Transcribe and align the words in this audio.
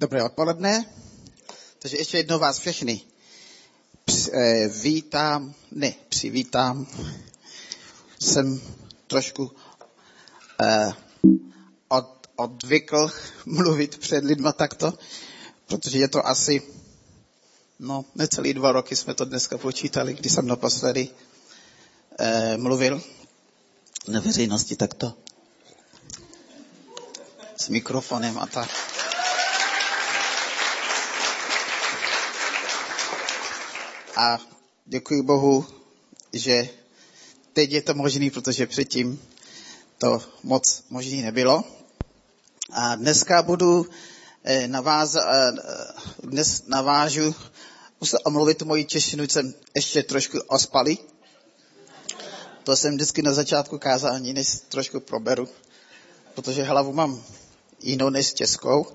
Dobré 0.00 0.24
odpoledne. 0.24 0.84
Takže 1.78 1.96
ještě 1.96 2.16
jednou 2.16 2.38
vás 2.38 2.58
všechny 2.58 3.00
eh, 4.32 4.68
vítám, 4.68 5.54
ne, 5.70 5.94
přivítám. 6.08 6.86
Jsem 8.20 8.60
trošku 9.06 9.52
eh, 10.62 10.92
od, 11.88 12.26
odvykl 12.36 13.10
mluvit 13.46 13.98
před 13.98 14.24
lidma 14.24 14.52
takto, 14.52 14.98
protože 15.66 15.98
je 15.98 16.08
to 16.08 16.26
asi, 16.26 16.62
no, 17.78 18.04
necelý 18.14 18.54
dva 18.54 18.72
roky 18.72 18.96
jsme 18.96 19.14
to 19.14 19.24
dneska 19.24 19.58
počítali, 19.58 20.14
kdy 20.14 20.30
jsem 20.30 20.46
naposledy 20.46 21.08
eh, 22.18 22.56
mluvil 22.56 23.02
na 24.08 24.20
veřejnosti 24.20 24.76
takto 24.76 25.14
s 27.56 27.68
mikrofonem 27.68 28.38
a 28.38 28.46
tak. 28.46 28.89
A 34.20 34.38
děkuji 34.84 35.22
Bohu, 35.22 35.66
že 36.32 36.68
teď 37.52 37.70
je 37.70 37.82
to 37.82 37.94
možný, 37.94 38.30
protože 38.30 38.66
předtím 38.66 39.22
to 39.98 40.22
moc 40.42 40.84
možný 40.90 41.22
nebylo. 41.22 41.64
A 42.72 42.94
dneska 42.94 43.42
budu 43.42 43.86
eh, 44.44 44.68
navázat, 44.68 45.24
eh, 45.24 45.52
dnes 46.22 46.66
navážu, 46.66 47.34
musím 48.00 48.18
omluvit 48.24 48.62
moji 48.62 48.84
češtinu, 48.84 49.24
jsem 49.24 49.54
ještě 49.74 50.02
trošku 50.02 50.38
ospalý. 50.46 50.98
To 52.64 52.76
jsem 52.76 52.94
vždycky 52.94 53.22
na 53.22 53.32
začátku 53.32 53.78
kázání, 53.78 54.32
než 54.32 54.48
trošku 54.68 55.00
proberu, 55.00 55.48
protože 56.34 56.62
hlavu 56.62 56.92
mám 56.92 57.24
jinou 57.82 58.10
než 58.10 58.34
českou. 58.34 58.86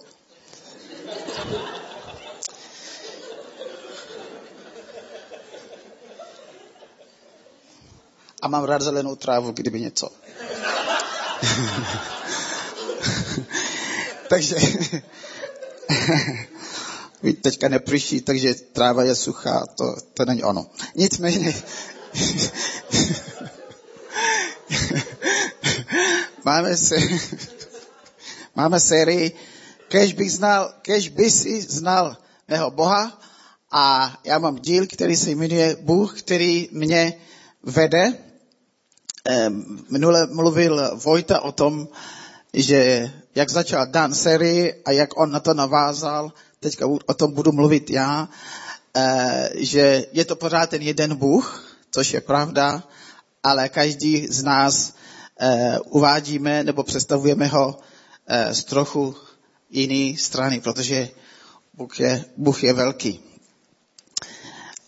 A 8.45 8.47
mám 8.47 8.63
rád 8.63 8.81
zelenou 8.81 9.15
trávu, 9.15 9.51
kdyby 9.51 9.81
něco. 9.81 10.09
takže 14.29 14.55
teďka 17.41 17.67
neprší, 17.67 18.21
takže 18.21 18.53
tráva 18.53 19.03
je 19.03 19.15
suchá, 19.15 19.65
to, 19.77 19.95
to 20.13 20.25
není 20.25 20.43
ono. 20.43 20.65
Nicméně, 20.95 21.53
máme 26.43 26.77
se, 26.77 26.95
máme 28.55 28.79
sérii, 28.79 29.31
kež 29.87 30.13
bych 30.13 30.31
znal, 30.31 30.73
kež 30.81 31.09
by 31.09 31.31
si 31.31 31.61
znal 31.61 32.17
mého 32.47 32.71
Boha 32.71 33.21
a 33.71 34.17
já 34.23 34.39
mám 34.39 34.55
díl, 34.55 34.87
který 34.87 35.15
se 35.15 35.31
jmenuje 35.31 35.77
Bůh, 35.81 36.21
který 36.21 36.69
mě 36.71 37.13
vede 37.63 38.25
Minule 39.89 40.27
mluvil 40.27 40.91
Vojta 40.95 41.41
o 41.41 41.51
tom, 41.51 41.87
že 42.53 43.11
jak 43.35 43.49
začal 43.49 43.85
Dan 43.85 44.13
sérii 44.13 44.73
a 44.85 44.91
jak 44.91 45.19
on 45.19 45.31
na 45.31 45.39
to 45.39 45.53
navázal, 45.53 46.33
teďka 46.59 46.85
o 47.05 47.13
tom 47.13 47.33
budu 47.33 47.51
mluvit 47.51 47.89
já, 47.89 48.29
eh, 48.95 49.49
že 49.55 50.05
je 50.11 50.25
to 50.25 50.35
pořád 50.35 50.69
ten 50.69 50.81
jeden 50.81 51.15
Bůh, 51.15 51.77
což 51.91 52.13
je 52.13 52.21
pravda, 52.21 52.83
ale 53.43 53.69
každý 53.69 54.27
z 54.27 54.43
nás 54.43 54.93
eh, 55.39 55.79
uvádíme 55.79 56.63
nebo 56.63 56.83
představujeme 56.83 57.47
ho 57.47 57.79
z 58.51 58.63
trochu 58.63 59.15
jiné 59.69 60.17
strany, 60.17 60.61
protože 60.61 61.09
Bůh 61.73 61.99
je, 61.99 62.25
Bůh 62.37 62.63
je 62.63 62.73
velký. 62.73 63.19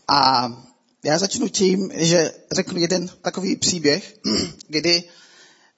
A 0.07 0.47
já 1.03 1.17
začnu 1.17 1.47
tím, 1.47 1.91
že 1.95 2.31
řeknu 2.51 2.79
jeden 2.79 3.09
takový 3.21 3.55
příběh, 3.55 4.13
kdy 4.67 5.03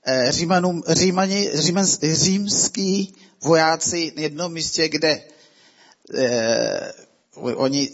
eh, 0.05 0.31
Římanům, 0.31 0.83
Římani, 0.87 1.49
Říman, 1.53 1.85
římský 2.13 3.15
vojáci 3.43 4.13
na 4.15 4.21
jednom 4.21 4.53
místě, 4.53 4.89
kde 4.89 5.23
eh, 6.15 6.93
oni, 7.35 7.89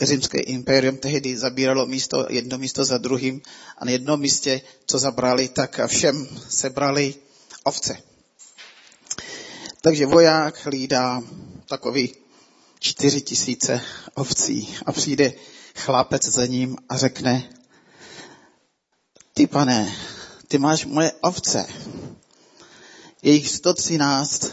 římské 0.00 0.40
impérium 0.40 0.96
tehdy 0.96 1.36
zabíralo 1.36 1.86
místo, 1.86 2.26
jedno 2.30 2.58
místo 2.58 2.84
za 2.84 2.98
druhým 2.98 3.42
a 3.78 3.84
na 3.84 3.90
jednom 3.90 4.20
místě, 4.20 4.60
co 4.86 4.98
zabrali, 4.98 5.48
tak 5.48 5.80
všem 5.86 6.28
sebrali 6.48 7.14
ovce. 7.64 7.96
Takže 9.80 10.06
voják 10.06 10.66
hlídá 10.66 11.22
takový 11.68 12.14
čtyři 12.78 13.20
tisíce 13.20 13.80
ovcí 14.14 14.74
a 14.86 14.92
přijde 14.92 15.32
chlapec 15.74 16.24
za 16.24 16.46
ním 16.46 16.76
a 16.88 16.96
řekne, 16.96 17.50
ty 19.34 19.46
pane, 19.46 19.96
ty 20.48 20.58
máš 20.58 20.84
moje 20.84 21.12
ovce. 21.12 21.66
Je 23.22 23.32
jich 23.32 23.48
113 23.48 24.52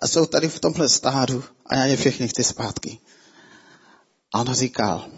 a 0.00 0.08
jsou 0.08 0.26
tady 0.26 0.48
v 0.48 0.60
tomhle 0.60 0.88
stádu 0.88 1.44
a 1.66 1.74
já 1.74 1.84
je 1.84 1.96
všechny 1.96 2.28
chci 2.28 2.44
zpátky. 2.44 2.98
A 4.32 4.40
on 4.40 4.54
říkal, 4.54 5.08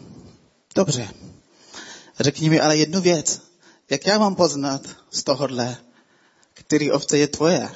dobře, 0.74 1.08
řekni 2.20 2.50
mi 2.50 2.60
ale 2.60 2.76
jednu 2.76 3.00
věc. 3.00 3.42
Jak 3.90 4.06
já 4.06 4.18
mám 4.18 4.34
poznat 4.34 4.82
z 5.10 5.24
tohohle, 5.24 5.76
který 6.54 6.92
ovce 6.92 7.18
je 7.18 7.28
tvoje, 7.28 7.70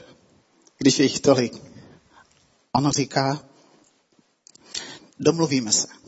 když 0.78 0.98
je 0.98 1.04
jich 1.04 1.20
tolik? 1.20 1.62
Ono 2.72 2.90
říká, 2.90 3.44
domluvíme 5.18 5.72
se. 5.72 5.99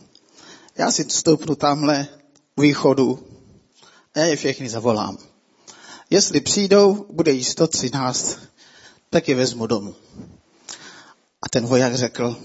Já 0.77 0.91
si 0.91 1.11
stoupnu 1.11 1.55
tamhle 1.55 2.09
u 2.57 2.61
východu 2.61 3.27
a 4.15 4.19
já 4.19 4.25
je 4.25 4.37
všechny 4.37 4.69
zavolám. 4.69 5.19
Jestli 6.11 6.41
přijdou, 6.41 7.07
bude 7.11 7.33
jí 7.33 7.45
113, 7.45 8.39
tak 9.11 9.29
je 9.29 9.35
vezmu 9.35 9.67
domů. 9.67 9.95
A 11.43 11.49
ten 11.51 11.67
voják 11.67 11.95
řekl, 11.95 12.37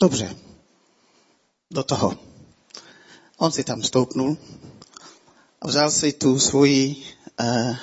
dobře, 0.00 0.36
do 1.70 1.82
toho. 1.82 2.18
On 3.36 3.52
si 3.52 3.64
tam 3.64 3.82
stoupnul 3.82 4.36
a 5.60 5.66
vzal 5.66 5.90
si 5.90 6.12
tu 6.12 6.38
svoji 6.38 7.04
eh, 7.40 7.76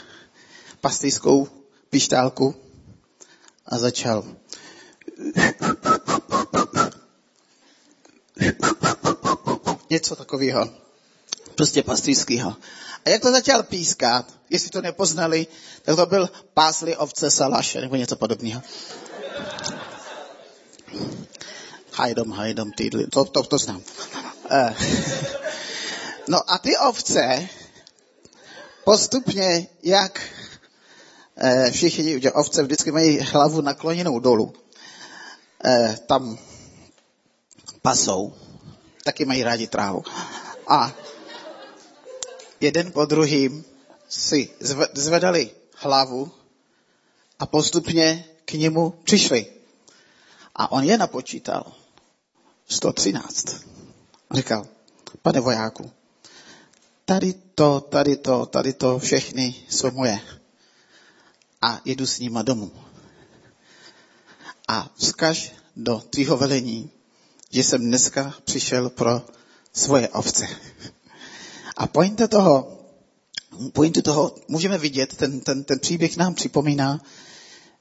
pastýskou 0.81 1.47
pištálku 1.89 2.55
a 3.65 3.77
začal 3.77 4.23
něco 9.93 10.15
takového. 10.15 10.69
Prostě 11.55 11.83
pastýřského. 11.83 12.55
A 13.05 13.09
jak 13.09 13.21
to 13.21 13.31
začal 13.31 13.63
pískat, 13.63 14.25
jestli 14.49 14.69
to 14.69 14.81
nepoznali, 14.81 15.47
tak 15.81 15.95
to 15.95 16.05
byl 16.05 16.29
pásli 16.53 16.97
ovce 16.97 17.31
salaše, 17.31 17.81
nebo 17.81 17.95
něco 17.95 18.15
podobného. 18.15 18.61
Hajdom, 21.93 22.31
hajdom, 22.31 22.71
týdli, 22.71 23.07
to, 23.07 23.25
to, 23.25 23.43
to 23.43 23.57
znám. 23.57 23.81
Eh. 24.49 24.75
No 26.27 26.51
a 26.51 26.57
ty 26.57 26.77
ovce 26.77 27.49
postupně, 28.83 29.67
jak 29.83 30.21
eh, 31.37 31.71
všichni, 31.71 32.21
že 32.21 32.31
ovce 32.31 32.63
vždycky 32.63 32.91
mají 32.91 33.19
hlavu 33.19 33.61
nakloněnou 33.61 34.19
dolů, 34.19 34.53
eh, 35.65 35.97
tam 36.07 36.37
pasou, 37.81 38.33
taky 39.03 39.25
mají 39.25 39.43
rádi 39.43 39.67
trávu. 39.67 40.03
A 40.67 40.93
jeden 42.59 42.91
po 42.91 43.05
druhým 43.05 43.65
si 44.09 44.49
zvedali 44.93 45.51
hlavu 45.75 46.31
a 47.39 47.45
postupně 47.45 48.25
k 48.45 48.53
němu 48.53 48.89
přišli. 49.03 49.45
A 50.55 50.71
on 50.71 50.83
je 50.83 50.97
napočítal. 50.97 51.73
113. 52.69 53.45
A 54.29 54.35
říkal, 54.35 54.67
pane 55.21 55.39
vojáku, 55.39 55.91
tady 57.05 57.33
to, 57.33 57.79
tady 57.79 58.15
to, 58.17 58.45
tady 58.45 58.73
to, 58.73 58.99
všechny 58.99 59.55
jsou 59.69 59.91
moje. 59.91 60.19
A 61.61 61.81
jedu 61.85 62.05
s 62.05 62.19
nima 62.19 62.41
domů. 62.41 62.71
A 64.67 64.89
vzkaž 64.95 65.51
do 65.75 65.99
tvýho 66.09 66.37
velení, 66.37 66.91
že 67.53 67.63
jsem 67.63 67.81
dneska 67.81 68.33
přišel 68.43 68.89
pro 68.89 69.21
svoje 69.73 70.09
ovce. 70.09 70.47
A 71.77 71.87
pointa 71.87 72.27
toho, 72.27 72.79
pointu 73.73 74.01
toho 74.01 74.35
můžeme 74.47 74.77
vidět, 74.77 75.15
ten, 75.15 75.39
ten, 75.39 75.63
ten 75.63 75.79
příběh 75.79 76.17
nám 76.17 76.33
připomíná 76.33 77.01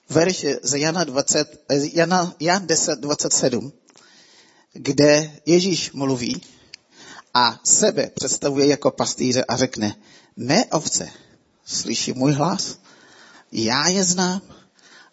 verš 0.08 0.46
z 0.62 0.80
Jana, 0.80 1.04
20, 1.04 1.64
Jana, 1.92 2.34
Jan 2.40 2.66
10, 2.66 2.98
27, 2.98 3.72
kde 4.72 5.40
Ježíš 5.46 5.92
mluví 5.92 6.42
a 7.34 7.60
sebe 7.64 8.10
představuje 8.14 8.66
jako 8.66 8.90
pastýře 8.90 9.44
a 9.44 9.56
řekne, 9.56 9.96
mé 10.36 10.64
ovce 10.64 11.10
slyší 11.64 12.12
můj 12.12 12.32
hlas, 12.32 12.78
já 13.52 13.88
je 13.88 14.04
znám 14.04 14.40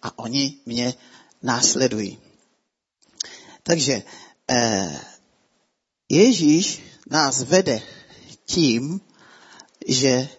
a 0.02 0.20
oni 0.20 0.58
mě 0.66 0.94
následují. 1.44 2.20
Takže 3.64 4.04
Ježíš 6.10 6.82
nás 7.10 7.44
vede 7.44 7.82
tím, 8.46 9.02
že 9.88 10.30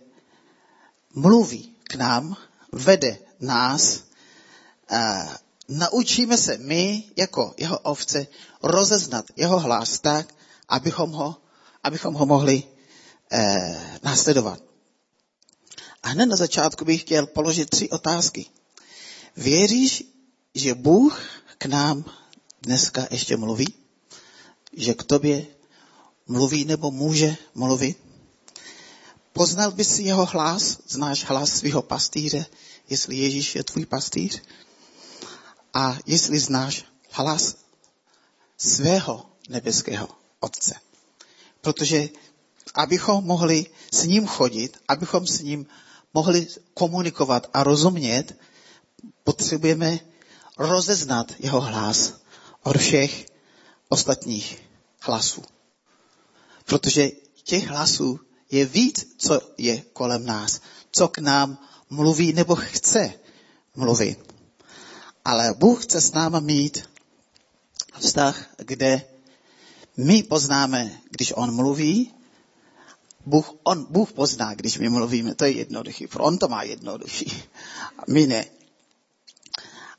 mluví 1.14 1.76
k 1.84 1.94
nám, 1.94 2.36
vede 2.72 3.18
nás, 3.40 4.02
a 4.90 5.38
naučíme 5.68 6.38
se 6.38 6.58
my, 6.58 7.04
jako 7.16 7.54
jeho 7.56 7.78
ovce, 7.78 8.26
rozeznat 8.62 9.24
jeho 9.36 9.60
hlas 9.60 9.98
tak, 9.98 10.34
abychom 10.68 11.12
ho, 11.12 11.36
abychom 11.84 12.14
ho 12.14 12.26
mohli 12.26 12.62
eh, 13.32 13.98
následovat. 14.02 14.62
A 16.02 16.08
hned 16.08 16.26
na 16.26 16.36
začátku 16.36 16.84
bych 16.84 17.00
chtěl 17.00 17.26
položit 17.26 17.70
tři 17.70 17.90
otázky. 17.90 18.46
Věříš, 19.36 20.04
že 20.54 20.74
Bůh 20.74 21.20
k 21.58 21.66
nám 21.66 22.04
dneska 22.62 23.06
ještě 23.10 23.36
mluví? 23.36 23.79
Že 24.72 24.94
k 24.94 25.02
tobě 25.02 25.46
mluví 26.26 26.64
nebo 26.64 26.90
může 26.90 27.36
mluvit? 27.54 27.98
Poznal 29.32 29.70
bys 29.70 29.98
jeho 29.98 30.26
hlas, 30.26 30.78
znáš 30.88 31.24
hlas 31.24 31.50
svého 31.50 31.82
pastýře, 31.82 32.46
jestli 32.88 33.16
Ježíš 33.16 33.54
je 33.54 33.64
tvůj 33.64 33.86
pastýř? 33.86 34.42
A 35.74 35.98
jestli 36.06 36.38
znáš 36.38 36.84
hlas 37.10 37.56
svého 38.58 39.26
nebeského 39.48 40.08
Otce. 40.40 40.74
Protože 41.60 42.08
abychom 42.74 43.24
mohli 43.24 43.66
s 43.92 44.04
ním 44.04 44.26
chodit, 44.26 44.78
abychom 44.88 45.26
s 45.26 45.40
ním 45.40 45.66
mohli 46.14 46.46
komunikovat 46.74 47.50
a 47.54 47.62
rozumět, 47.62 48.36
potřebujeme 49.24 49.98
rozeznat 50.58 51.32
jeho 51.38 51.60
hlas 51.60 52.12
od 52.62 52.76
všech 52.76 53.29
ostatních 53.90 54.62
hlasů. 55.00 55.42
Protože 56.64 57.10
těch 57.44 57.66
hlasů 57.66 58.20
je 58.50 58.66
víc, 58.66 59.14
co 59.18 59.40
je 59.58 59.82
kolem 59.92 60.26
nás, 60.26 60.60
co 60.92 61.08
k 61.08 61.18
nám 61.18 61.58
mluví 61.90 62.32
nebo 62.32 62.56
chce 62.56 63.12
mluvit. 63.76 64.34
Ale 65.24 65.54
Bůh 65.58 65.84
chce 65.84 66.00
s 66.00 66.12
náma 66.12 66.40
mít 66.40 66.90
vztah, 67.98 68.46
kde 68.58 69.02
my 69.96 70.22
poznáme, 70.22 71.00
když 71.10 71.32
On 71.36 71.54
mluví, 71.54 72.14
Bůh, 73.26 73.52
on, 73.62 73.86
Bůh 73.90 74.12
pozná, 74.12 74.54
když 74.54 74.78
my 74.78 74.88
mluvíme, 74.88 75.34
to 75.34 75.44
je 75.44 75.50
jednoduchý. 75.50 76.06
Pro 76.06 76.24
on 76.24 76.38
to 76.38 76.48
má 76.48 76.62
jednoduchý. 76.62 77.42
A 77.98 78.02
my 78.08 78.26
ne. 78.26 78.44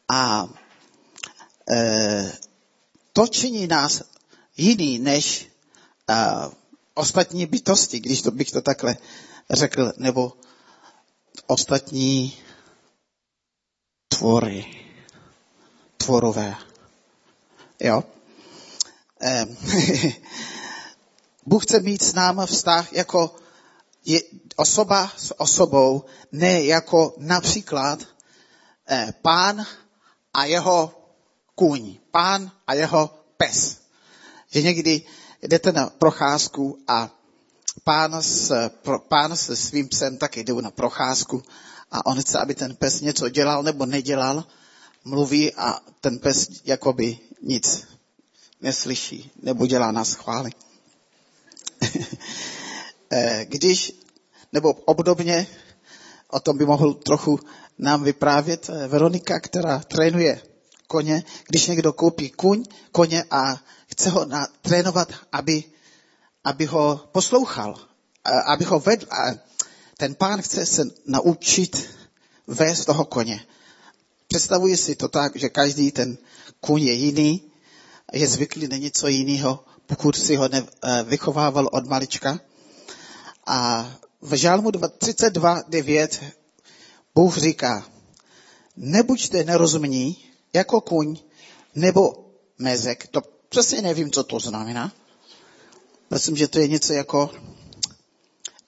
A 0.10 0.50
e, 1.72 2.32
to 3.13 3.28
činí 3.28 3.68
nás 3.68 4.02
jiný 4.58 5.00
než 5.00 5.48
e, 6.10 6.16
ostatní 6.94 7.46
bytosti, 7.46 8.00
když 8.00 8.22
to 8.22 8.31
bych 8.31 8.52
to 8.52 8.62
takhle 8.62 8.98
řekl, 9.50 9.94
nebo 9.98 10.34
ostatní 11.48 12.38
tvory, 14.08 14.66
tvorové. 15.98 16.56
Jo? 17.80 18.04
E, 19.22 19.46
Bůh 21.46 21.63
chce 21.63 21.80
mít 21.80 22.04
s 22.04 22.13
náma 22.13 22.46
vztah 22.46 22.94
jako 22.94 23.36
je 24.06 24.22
osoba 24.56 25.12
s 25.18 25.40
osobou, 25.40 26.06
ne 26.31 26.63
jako 26.63 27.13
například 27.18 28.00
eh, 28.90 29.13
pán 29.22 29.66
a 30.34 30.46
jeho 30.46 31.00
kůň, 31.62 31.96
pán 32.12 32.52
a 32.68 32.74
jeho 32.74 33.10
pes. 33.38 33.78
Že 34.52 34.62
někdy 34.62 35.02
jdete 35.42 35.72
na 35.72 35.90
procházku 35.90 36.80
a 36.88 37.10
pán 37.84 38.22
s, 38.22 38.69
pro, 38.69 39.00
pán 39.00 39.38
se 39.38 39.56
svým 39.56 39.88
psem 39.88 40.18
taky 40.18 40.44
jdou 40.44 40.62
na 40.62 40.72
procházku 40.72 41.44
a 41.92 42.06
on 42.06 42.22
chce, 42.22 42.40
aby 42.40 42.56
ten 42.56 42.75
pes 42.75 43.02
něco 43.02 43.30
dělal 43.30 43.63
nebo 43.63 43.86
nedělal, 43.86 44.44
mluví 45.04 45.54
a 45.54 45.80
ten 46.00 46.19
pes 46.19 46.50
jakoby 46.66 47.19
nic 47.42 47.88
neslyší 48.62 49.31
nebo 49.42 49.68
dělá 49.68 49.92
na 49.92 50.06
schvály. 50.06 50.52
Eh, 53.13 53.46
když, 53.46 53.94
nebo 54.54 54.74
obdobně, 54.74 55.48
o 56.28 56.40
tom 56.40 56.58
by 56.58 56.66
mohl 56.66 56.94
trochu 56.94 57.40
nám 57.78 58.04
vyprávět 58.04 58.69
eh, 58.69 58.88
Veronika, 58.88 59.40
která 59.40 59.80
trénuje 59.80 60.42
koně, 60.92 61.24
když 61.48 61.68
někdo 61.68 61.94
koupí 61.94 62.30
kuň, 62.30 62.64
koně 62.92 63.24
a 63.32 63.64
chce 63.88 64.10
ho 64.10 64.28
trénovat, 64.62 65.08
aby, 65.32 65.64
aby 66.44 66.66
ho 66.66 67.10
poslouchal, 67.12 67.80
aby 68.46 68.66
ho 68.66 68.80
vedl. 68.80 69.08
A 69.12 69.40
ten 69.98 70.16
pán 70.16 70.42
chce 70.42 70.66
se 70.66 70.84
naučit 71.06 71.90
vést 72.48 72.86
toho 72.86 73.06
koně. 73.06 73.40
Představuji 74.28 74.78
si 74.78 74.96
to 74.96 75.08
tak, 75.08 75.36
že 75.36 75.50
každý 75.50 75.92
ten 75.92 76.18
kůň 76.60 76.82
je 76.82 76.94
jiný, 76.94 77.52
je 78.14 78.28
zvyklý 78.28 78.68
na 78.68 78.78
něco 78.78 79.08
jiného 79.08 79.64
pokud 79.92 80.16
si 80.16 80.36
ho 80.36 80.50
eh, 80.54 80.64
vychovával 81.04 81.70
od 81.72 81.88
malička. 81.88 82.40
A 83.46 83.92
v 84.22 84.36
Žálmu 84.36 84.70
32.9 84.70 86.32
Bůh 87.16 87.38
říká, 87.38 87.84
nebuďte 88.78 89.44
nerozumní 89.44 90.31
jako 90.53 90.81
kuň 90.81 91.18
nebo 91.75 92.31
mezek. 92.57 93.07
To 93.07 93.21
přesně 93.50 93.81
nevím, 93.81 94.12
co 94.12 94.24
to 94.24 94.39
znamená. 94.39 94.92
Myslím, 96.09 96.36
že 96.38 96.48
to 96.48 96.59
je 96.59 96.68
něco 96.68 96.94
jako 96.94 97.30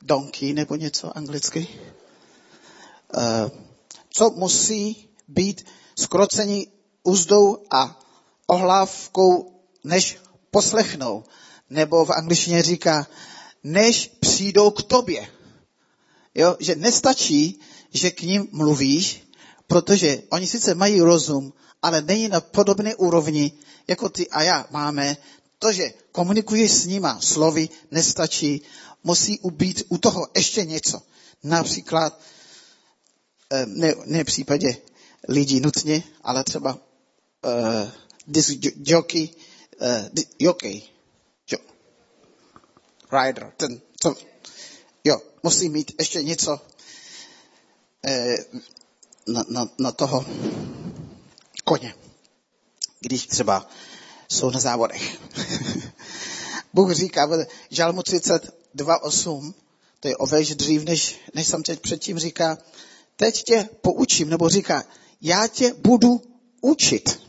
donkey 0.02 0.54
nebo 0.54 0.76
něco 0.76 1.18
anglicky. 1.18 1.68
Eh, 3.18 3.52
co 4.10 4.30
musí 4.30 5.10
být 5.28 5.66
skrocení 6.00 6.68
úzdou 7.04 7.58
a 7.72 8.00
ohlávkou, 8.48 9.62
než 9.84 10.18
poslechnou. 10.52 11.24
Nebo 11.70 12.06
v 12.06 12.12
angličtině 12.12 12.64
říká, 12.64 13.08
než 13.64 14.12
přijdou 14.20 14.72
k 14.72 14.84
tobě. 14.84 15.28
Jo, 16.36 16.58
že 16.60 16.76
nestačí, 16.76 17.60
že 17.94 18.12
k 18.12 18.22
ním 18.22 18.48
mluvíš, 18.52 19.28
protože 19.68 20.22
oni 20.30 20.48
sice 20.48 20.76
mají 20.76 21.02
rozum, 21.02 21.54
ale 21.84 22.02
není 22.02 22.28
na 22.28 22.42
podobné 22.42 22.96
úrovni, 22.96 23.52
jako 23.88 24.10
ty 24.10 24.30
a 24.30 24.42
já 24.42 24.68
máme. 24.72 25.18
To, 25.60 25.72
že 25.72 25.94
komunikuješ 26.12 26.72
s 26.72 26.86
nima 26.86 27.22
slovy, 27.22 27.70
nestačí. 27.92 28.62
Musí 29.04 29.40
ubít 29.40 29.84
u 29.90 29.98
toho 29.98 30.28
ještě 30.36 30.66
něco. 30.66 31.02
Například, 31.44 32.20
eh, 33.52 33.66
ne, 33.66 33.94
ne 34.06 34.24
v 34.24 34.28
případě 34.28 34.78
lidí 35.28 35.60
nutně, 35.60 36.04
ale 36.24 36.44
třeba 36.44 36.74
uh, 36.74 37.90
disc 38.28 38.50
jockey, 38.86 39.30
uh, 39.82 40.24
jockey, 40.40 40.82
jo, 41.52 41.58
rider, 43.12 43.54
ten, 43.58 43.82
co, 44.02 44.16
jo, 45.04 45.22
musí 45.44 45.70
mít 45.70 45.92
ještě 46.00 46.24
něco 46.24 46.62
eh, 48.06 48.38
na, 49.28 49.44
na, 49.50 49.70
na 49.80 49.92
toho 49.92 50.26
koně, 51.64 51.96
když 53.00 53.28
třeba 53.28 53.68
jsou 54.30 54.50
na 54.50 54.60
závodech. 54.60 55.20
Bůh 56.74 56.92
říká 56.92 57.26
v 57.26 57.46
Žalmu 57.70 58.02
32.8, 58.02 59.54
to 60.00 60.08
je 60.08 60.18
o 60.18 60.26
dřív, 60.56 60.84
než, 60.84 61.20
než 61.34 61.48
jsem 61.48 61.64
teď 61.64 61.80
předtím 61.80 62.20
říká, 62.20 62.58
teď 63.16 63.44
tě 63.44 63.70
poučím, 63.82 64.30
nebo 64.30 64.50
říká, 64.50 64.84
já 65.22 65.48
tě 65.48 65.74
budu 65.74 66.22
učit. 66.62 67.22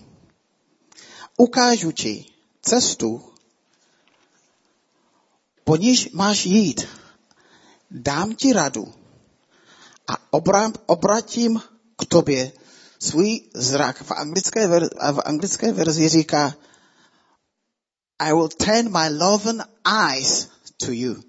Ukážu 1.37 1.93
ti, 1.93 2.27
cestu, 2.63 3.33
po 5.65 5.77
níž 5.77 6.11
máš 6.13 6.47
jít. 6.47 6.89
Dám 7.91 8.35
ti 8.35 8.53
radu 8.53 8.95
a 10.09 10.33
obratím 10.87 11.63
k 11.97 12.07
tobě 12.09 12.53
svůj 13.05 13.41
zrak. 13.55 14.03
V 14.03 14.11
anglické, 14.11 14.67
ver, 14.67 14.89
v 15.13 15.21
anglické 15.25 15.73
verzi 15.73 16.09
říká 16.09 16.57
I 18.19 18.33
will 18.33 18.49
turn 18.49 18.93
my 18.93 19.09
loving 19.25 19.61
eyes 19.85 20.49
to 20.77 20.93
you. 20.93 21.23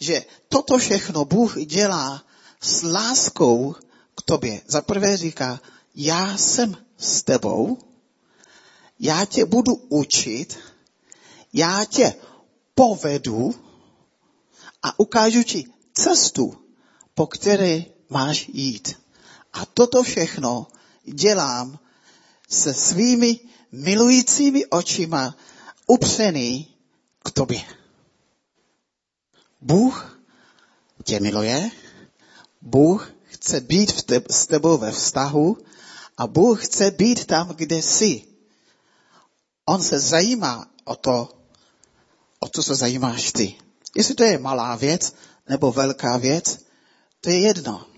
Že 0.00 0.24
toto 0.48 0.78
všechno 0.78 1.24
Bůh 1.24 1.64
dělá 1.64 2.24
s 2.60 2.82
láskou 2.82 3.74
k 4.16 4.22
tobě. 4.24 4.60
Za 4.66 4.82
prvé 4.82 5.16
říká, 5.16 5.60
já 5.94 6.36
jsem 6.36 6.76
s 6.98 7.22
tebou, 7.22 7.78
já 9.00 9.24
tě 9.24 9.44
budu 9.44 9.74
učit, 9.74 10.58
já 11.52 11.84
tě 11.84 12.14
povedu 12.74 13.54
a 14.82 14.98
ukážu 14.98 15.42
ti 15.42 15.64
cestu, 15.94 16.54
po 17.14 17.26
které 17.26 17.84
máš 18.08 18.48
jít. 18.48 18.98
A 19.52 19.66
toto 19.66 20.02
všechno 20.02 20.66
dělám 21.04 21.78
se 22.48 22.74
svými 22.74 23.40
milujícími 23.72 24.66
očima 24.66 25.36
upřený 25.86 26.74
k 27.24 27.30
tobě. 27.30 27.62
Bůh 29.60 30.18
tě 31.04 31.20
miluje, 31.20 31.70
Bůh 32.60 33.12
chce 33.24 33.60
být 33.60 34.02
te- 34.02 34.22
s 34.30 34.46
tebou 34.46 34.78
ve 34.78 34.92
vztahu 34.92 35.58
a 36.16 36.26
Bůh 36.26 36.64
chce 36.64 36.90
být 36.90 37.24
tam, 37.24 37.48
kde 37.48 37.82
jsi. 37.82 38.22
On 39.64 39.82
se 39.82 39.98
zajímá 39.98 40.66
o 40.84 40.96
to, 40.96 41.28
o 42.40 42.48
co 42.48 42.62
se 42.62 42.74
zajímáš 42.74 43.32
ty. 43.32 43.58
Jestli 43.96 44.14
to 44.14 44.24
je 44.24 44.38
malá 44.38 44.76
věc 44.76 45.14
nebo 45.48 45.72
velká 45.72 46.16
věc, 46.16 46.58
to 47.20 47.30
je 47.30 47.40
jedno. 47.40 47.91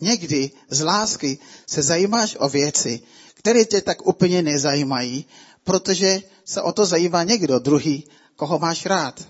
Někdy 0.00 0.50
z 0.70 0.80
lásky 0.80 1.38
se 1.66 1.82
zajímáš 1.82 2.36
o 2.40 2.48
věci, 2.48 3.00
které 3.34 3.64
tě 3.64 3.80
tak 3.80 4.06
úplně 4.06 4.42
nezajímají, 4.42 5.26
protože 5.64 6.20
se 6.44 6.62
o 6.62 6.72
to 6.72 6.86
zajímá 6.86 7.22
někdo 7.22 7.58
druhý, 7.58 8.08
koho 8.36 8.58
máš 8.58 8.86
rád. 8.86 9.28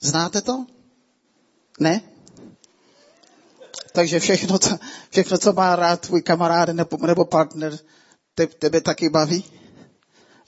Znáte 0.00 0.42
to? 0.42 0.66
Ne? 1.80 2.00
Takže 3.92 4.20
všechno, 4.20 4.58
co, 4.58 4.78
všechno, 5.10 5.38
co 5.38 5.52
má 5.52 5.76
rád 5.76 6.00
tvůj 6.00 6.22
kamarád 6.22 6.68
nebo, 6.68 7.06
nebo 7.06 7.24
partner, 7.24 7.78
te, 8.34 8.46
tebe 8.46 8.80
taky 8.80 9.08
baví? 9.08 9.44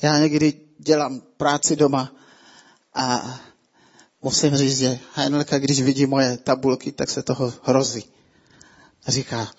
Já 0.02 0.18
někdy 0.18 0.60
dělám 0.78 1.20
práci 1.36 1.76
doma 1.76 2.12
a 2.94 3.40
musím 4.22 4.56
říct, 4.56 4.78
že 4.78 4.98
Heinelka, 5.14 5.58
když 5.58 5.82
vidí 5.82 6.06
moje 6.06 6.36
tabulky, 6.36 6.92
tak 6.92 7.10
se 7.10 7.22
toho 7.22 7.52
hrozí. 7.62 8.04
Říká, 9.08 9.52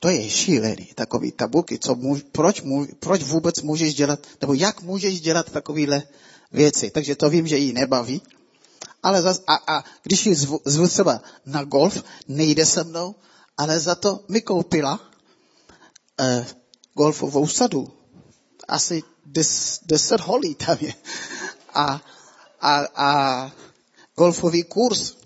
to 0.00 0.08
je 0.08 0.30
šílený, 0.30 0.90
takový 0.94 1.32
tabulky, 1.32 1.78
co 1.78 1.94
můž, 1.94 2.22
proč, 2.32 2.62
můž, 2.62 2.88
proč 3.00 3.22
vůbec 3.22 3.62
můžeš 3.62 3.94
dělat, 3.94 4.26
nebo 4.40 4.54
jak 4.54 4.82
můžeš 4.82 5.20
dělat 5.20 5.50
takovýhle 5.50 6.02
věci. 6.52 6.90
Takže 6.90 7.16
to 7.16 7.30
vím, 7.30 7.46
že 7.46 7.58
jí 7.58 7.72
nebaví. 7.72 8.22
Ale 9.02 9.22
zas, 9.22 9.42
a, 9.46 9.54
a 9.54 9.84
když 10.02 10.26
ji 10.26 10.34
zvu, 10.34 10.60
zvu 10.64 10.88
třeba 10.88 11.20
na 11.46 11.64
golf, 11.64 12.04
nejde 12.28 12.66
se 12.66 12.84
mnou, 12.84 13.14
ale 13.56 13.80
za 13.80 13.94
to 13.94 14.24
mi 14.28 14.40
koupila 14.40 15.00
eh, 16.20 16.46
golfovou 16.94 17.46
sadu. 17.46 17.92
Asi 18.68 19.02
des, 19.26 19.80
deset 19.86 20.20
holí 20.20 20.54
tam 20.54 20.76
je. 20.80 20.94
A, 21.74 22.02
a, 22.60 22.86
a 22.94 23.52
golfový 24.18 24.62
kurz, 24.62 25.16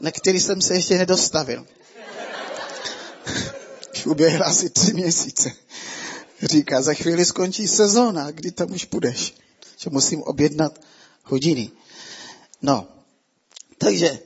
na 0.00 0.10
který 0.10 0.40
jsem 0.40 0.60
se 0.60 0.74
ještě 0.74 0.98
nedostavil. 0.98 1.66
Už 3.92 4.06
uběhla 4.12 4.46
asi 4.46 4.70
tři 4.70 4.92
měsíce. 4.92 5.52
Říká, 6.42 6.82
za 6.82 6.94
chvíli 6.94 7.24
skončí 7.24 7.68
sezóna, 7.68 8.30
kdy 8.30 8.50
tam 8.50 8.72
už 8.72 8.84
půjdeš. 8.84 9.34
Že 9.76 9.90
musím 9.90 10.22
objednat 10.22 10.80
hodiny. 11.24 11.70
No, 12.62 12.88
takže 13.78 14.18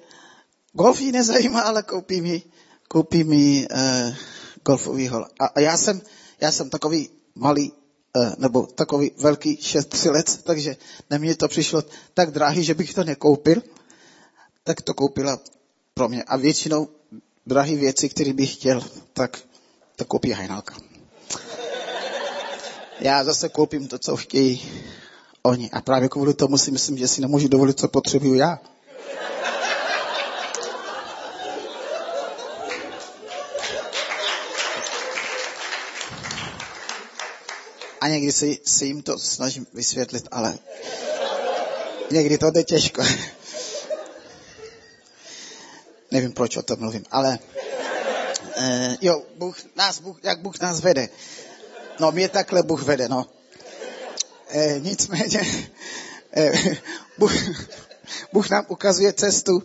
golf 0.72 1.00
ji 1.00 1.12
nezajímá, 1.12 1.60
ale 1.60 1.82
koupí 1.82 2.20
mi, 2.20 2.42
koupí 2.88 3.24
mi 3.24 3.66
uh, 3.70 4.14
golfový 4.64 5.08
hol. 5.08 5.26
A, 5.38 5.46
a 5.46 5.60
já 5.60 5.76
jsem, 5.76 6.02
já 6.40 6.52
jsem 6.52 6.70
takový 6.70 7.10
malý, 7.34 7.72
nebo 8.38 8.66
takový 8.66 9.10
velký 9.18 9.56
šestřilec, 9.56 10.36
takže 10.36 10.76
na 11.10 11.18
mě 11.18 11.36
to 11.36 11.48
přišlo 11.48 11.82
tak 12.14 12.30
drahý, 12.30 12.64
že 12.64 12.74
bych 12.74 12.94
to 12.94 13.04
nekoupil, 13.04 13.62
tak 14.64 14.82
to 14.82 14.94
koupila 14.94 15.38
pro 15.94 16.08
mě. 16.08 16.22
A 16.22 16.36
většinou 16.36 16.88
drahé 17.46 17.76
věci, 17.76 18.08
které 18.08 18.32
bych 18.32 18.52
chtěl, 18.54 18.82
tak 19.12 19.38
to 19.96 20.04
koupí 20.04 20.30
Hajnalka. 20.30 20.74
Já 23.00 23.24
zase 23.24 23.48
koupím 23.48 23.88
to, 23.88 23.98
co 23.98 24.16
chtějí 24.16 24.62
oni. 25.42 25.70
A 25.70 25.80
právě 25.80 26.08
kvůli 26.08 26.34
tomu 26.34 26.58
si 26.58 26.70
myslím, 26.70 26.98
že 26.98 27.08
si 27.08 27.20
nemůžu 27.20 27.48
dovolit, 27.48 27.78
co 27.80 27.88
potřebuju 27.88 28.34
já. 28.34 28.60
Někdy 38.08 38.32
si, 38.32 38.60
si 38.64 38.86
jim 38.86 39.02
to 39.02 39.18
snažím 39.18 39.66
vysvětlit, 39.72 40.28
ale 40.30 40.58
někdy 42.10 42.38
to 42.38 42.50
jde 42.50 42.64
těžko. 42.64 43.02
Nevím, 46.10 46.32
proč 46.32 46.56
o 46.56 46.62
tom 46.62 46.80
mluvím, 46.80 47.04
ale 47.10 47.38
uh, 48.58 48.94
jo, 49.00 49.22
Bůh, 49.36 49.56
nás, 49.76 50.00
Bůh, 50.00 50.18
jak 50.22 50.40
Bůh 50.40 50.60
nás 50.60 50.80
vede. 50.80 51.08
No, 52.00 52.12
mě 52.12 52.28
takhle 52.28 52.62
Bůh 52.62 52.82
vede, 52.82 53.08
no. 53.08 53.26
E, 54.48 54.80
nicméně, 54.80 55.40
e, 56.36 56.52
Bůh, 57.18 57.32
Bůh 58.32 58.50
nám 58.50 58.64
ukazuje 58.68 59.12
cestu, 59.12 59.62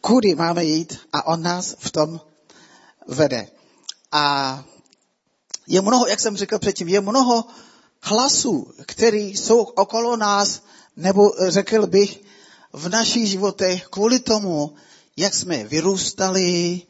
kudy 0.00 0.34
máme 0.34 0.64
jít 0.64 0.98
a 1.12 1.26
On 1.26 1.42
nás 1.42 1.76
v 1.78 1.90
tom 1.90 2.20
vede. 3.06 3.46
A 4.12 4.64
je 5.66 5.80
mnoho, 5.80 6.06
jak 6.06 6.20
jsem 6.20 6.36
řekl 6.36 6.58
předtím, 6.58 6.88
je 6.88 7.00
mnoho 7.00 7.44
hlasů, 8.02 8.72
které 8.86 9.18
jsou 9.18 9.60
okolo 9.60 10.16
nás, 10.16 10.62
nebo 10.96 11.32
řekl 11.48 11.86
bych, 11.86 12.22
v 12.72 12.88
našich 12.88 13.28
životech 13.28 13.86
kvůli 13.86 14.18
tomu, 14.18 14.74
jak 15.16 15.34
jsme 15.34 15.64
vyrůstali, 15.64 16.82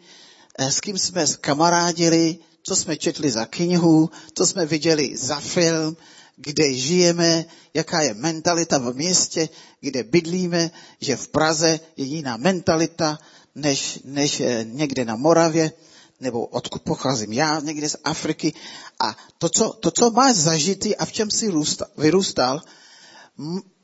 s 0.59 0.81
kým 0.81 0.99
jsme 0.99 1.27
kamarádili, 1.41 2.39
co 2.63 2.77
jsme 2.77 2.97
četli 2.97 3.31
za 3.31 3.47
knihu, 3.47 4.11
co 4.35 4.47
jsme 4.47 4.67
viděli 4.67 5.17
za 5.17 5.41
film, 5.41 5.97
kde 6.37 6.75
žijeme, 6.75 7.45
jaká 7.75 8.01
je 8.01 8.15
mentalita 8.15 8.79
v 8.79 8.93
městě, 8.93 9.49
kde 9.81 10.03
bydlíme, 10.03 10.71
že 11.01 11.17
v 11.17 11.29
Praze 11.29 11.81
je 11.97 12.05
jiná 12.05 12.37
mentalita 12.37 13.19
než, 13.55 14.01
než 14.05 14.43
někde 14.63 15.05
na 15.05 15.17
Moravě, 15.17 15.73
nebo 16.21 16.47
odkud 16.47 16.83
pocházím 16.83 17.33
já, 17.33 17.61
někde 17.61 17.89
z 17.89 17.97
Afriky. 18.05 18.55
A 19.01 19.17
to, 19.39 19.49
co, 19.49 19.73
to, 19.73 19.91
co 19.91 20.11
máš 20.11 20.37
zažitý 20.37 20.97
a 20.97 21.05
v 21.05 21.13
čem 21.13 21.31
si 21.31 21.53
vyrůstal, 21.97 22.63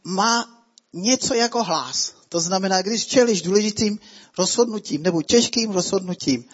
má 0.04 0.64
něco 0.92 1.34
jako 1.34 1.64
hlas. 1.64 2.12
To 2.28 2.40
znamená, 2.40 2.82
když 2.82 3.06
čelíš 3.06 3.42
důležitým 3.42 3.98
rozhodnutím 4.38 5.02
nebo 5.02 5.22
těžkým 5.22 5.70
rozhodnutím, 5.70 6.44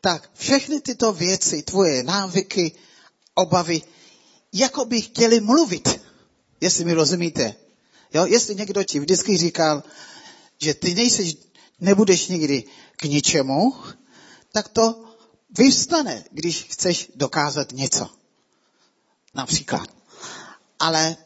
tak 0.00 0.30
všechny 0.34 0.80
tyto 0.80 1.12
věci, 1.12 1.62
tvoje 1.62 2.02
návyky, 2.02 2.72
obavy, 3.34 3.82
jako 4.52 4.84
by 4.84 5.00
chtěli 5.00 5.40
mluvit, 5.40 6.00
jestli 6.60 6.84
mi 6.84 6.92
rozumíte. 6.92 7.54
Jo? 8.14 8.26
Jestli 8.26 8.54
někdo 8.54 8.84
ti 8.84 9.00
vždycky 9.00 9.36
říkal, 9.36 9.82
že 10.60 10.74
ty 10.74 10.94
nejseš, 10.94 11.36
nebudeš 11.80 12.28
nikdy 12.28 12.64
k 12.96 13.04
ničemu, 13.04 13.74
tak 14.52 14.68
to 14.68 15.04
vyvstane, 15.58 16.24
když 16.30 16.62
chceš 16.62 17.10
dokázat 17.14 17.72
něco. 17.72 18.10
Například. 19.34 19.88
Ale 20.78 21.16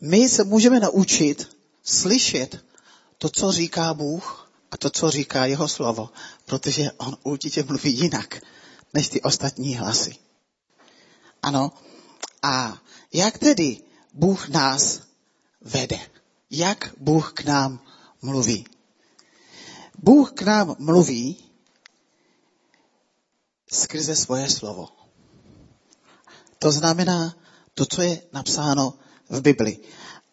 my 0.00 0.28
se 0.28 0.44
můžeme 0.44 0.80
naučit 0.80 1.56
slyšet 1.82 2.64
to, 3.18 3.28
co 3.28 3.52
říká 3.52 3.94
Bůh 3.94 4.50
a 4.70 4.76
to, 4.76 4.90
co 4.90 5.10
říká 5.10 5.46
jeho 5.46 5.68
slovo, 5.68 6.10
protože 6.44 6.92
on 6.92 7.16
určitě 7.22 7.62
mluví 7.62 7.98
jinak 7.98 8.40
než 8.94 9.08
ty 9.08 9.22
ostatní 9.22 9.76
hlasy. 9.76 10.16
Ano, 11.42 11.72
a 12.42 12.78
jak 13.12 13.38
tedy 13.38 13.82
Bůh 14.12 14.48
nás 14.48 15.00
vede? 15.60 16.00
Jak 16.50 16.94
Bůh 16.98 17.32
k 17.32 17.44
nám 17.44 17.80
mluví? 18.22 18.66
Bůh 19.98 20.32
k 20.32 20.42
nám 20.42 20.76
mluví 20.78 21.43
skrze 23.74 24.16
svoje 24.16 24.50
slovo. 24.50 24.88
To 26.58 26.72
znamená 26.72 27.36
to, 27.74 27.86
co 27.86 28.02
je 28.02 28.22
napsáno 28.32 28.94
v 29.28 29.40
Bibli. 29.40 29.78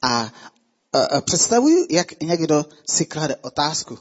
A, 0.02 0.34
představuju, 1.22 1.88
jak 1.90 2.22
někdo 2.22 2.66
si 2.90 3.06
klade 3.06 3.36
otázku. 3.36 4.00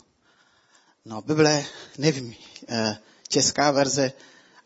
No, 1.05 1.23
Bible, 1.23 1.65
nevím, 1.99 2.35
e, 2.69 2.99
česká 3.29 3.71
verze, 3.71 4.13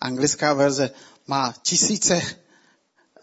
anglická 0.00 0.52
verze 0.54 0.90
má 1.26 1.54
tisíce 1.62 2.22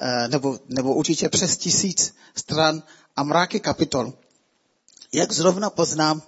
Eh, 0.04 0.28
nebo, 0.28 0.60
nebo 0.68 0.94
určitě 0.94 1.30
přes 1.30 1.58
tisíc 1.58 2.16
stran 2.36 2.84
a 3.16 3.24
mráky 3.24 3.60
kapitol. 3.60 4.14
Jak 5.14 5.32
zrovna 5.32 5.70
poznám, 5.70 6.22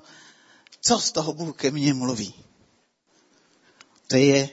co 0.82 1.00
z 1.00 1.12
toho 1.12 1.34
Bůh 1.34 1.56
ke 1.56 1.72
mně 1.72 1.94
mluví? 1.94 2.34
To 4.08 4.16
je 4.16 4.50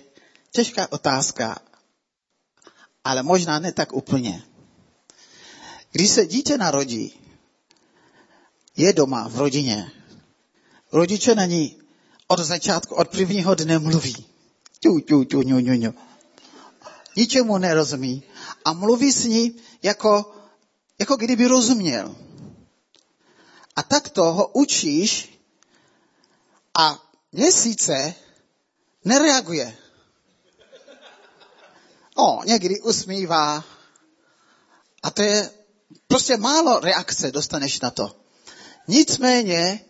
těžká 0.50 0.92
otázka, 0.92 1.59
ale 3.04 3.23
možná 3.23 3.59
ne 3.59 3.73
tak 3.73 3.92
úplně. 3.92 4.42
Když 5.92 6.11
se 6.11 6.26
dítě 6.26 6.59
narodí, 6.59 7.21
je 8.76 8.92
doma 8.92 9.28
v 9.28 9.37
rodině, 9.38 9.92
rodiče 10.92 11.35
na 11.35 11.47
ní 11.47 11.76
od 12.26 12.38
začátku, 12.38 12.95
od 12.95 13.09
prvního 13.09 13.54
dne 13.54 13.78
mluví. 13.78 14.26
Ťu, 14.80 15.00
ťu, 15.00 15.25
ťu, 15.25 15.42
ňu, 15.42 15.59
ňu, 15.59 15.75
ňu. 15.75 15.95
ničemu 17.16 17.59
nerozumí 17.59 18.23
a 18.64 18.73
mluví 18.73 19.12
s 19.12 19.25
ní 19.25 19.57
jako, 19.83 20.33
jako 20.99 21.16
kdyby 21.16 21.47
rozuměl. 21.47 22.16
A 23.76 23.83
tak 23.83 24.16
ho 24.16 24.49
učíš 24.49 25.38
a 26.75 26.99
měsíce 27.33 28.14
nereaguje. 29.04 29.76
O, 32.20 32.44
někdy 32.44 32.80
usmívá. 32.80 33.64
A 35.02 35.10
to 35.10 35.22
je 35.22 35.50
prostě 36.06 36.36
málo 36.36 36.80
reakce 36.80 37.30
dostaneš 37.30 37.80
na 37.80 37.90
to. 37.90 38.16
Nicméně 38.88 39.80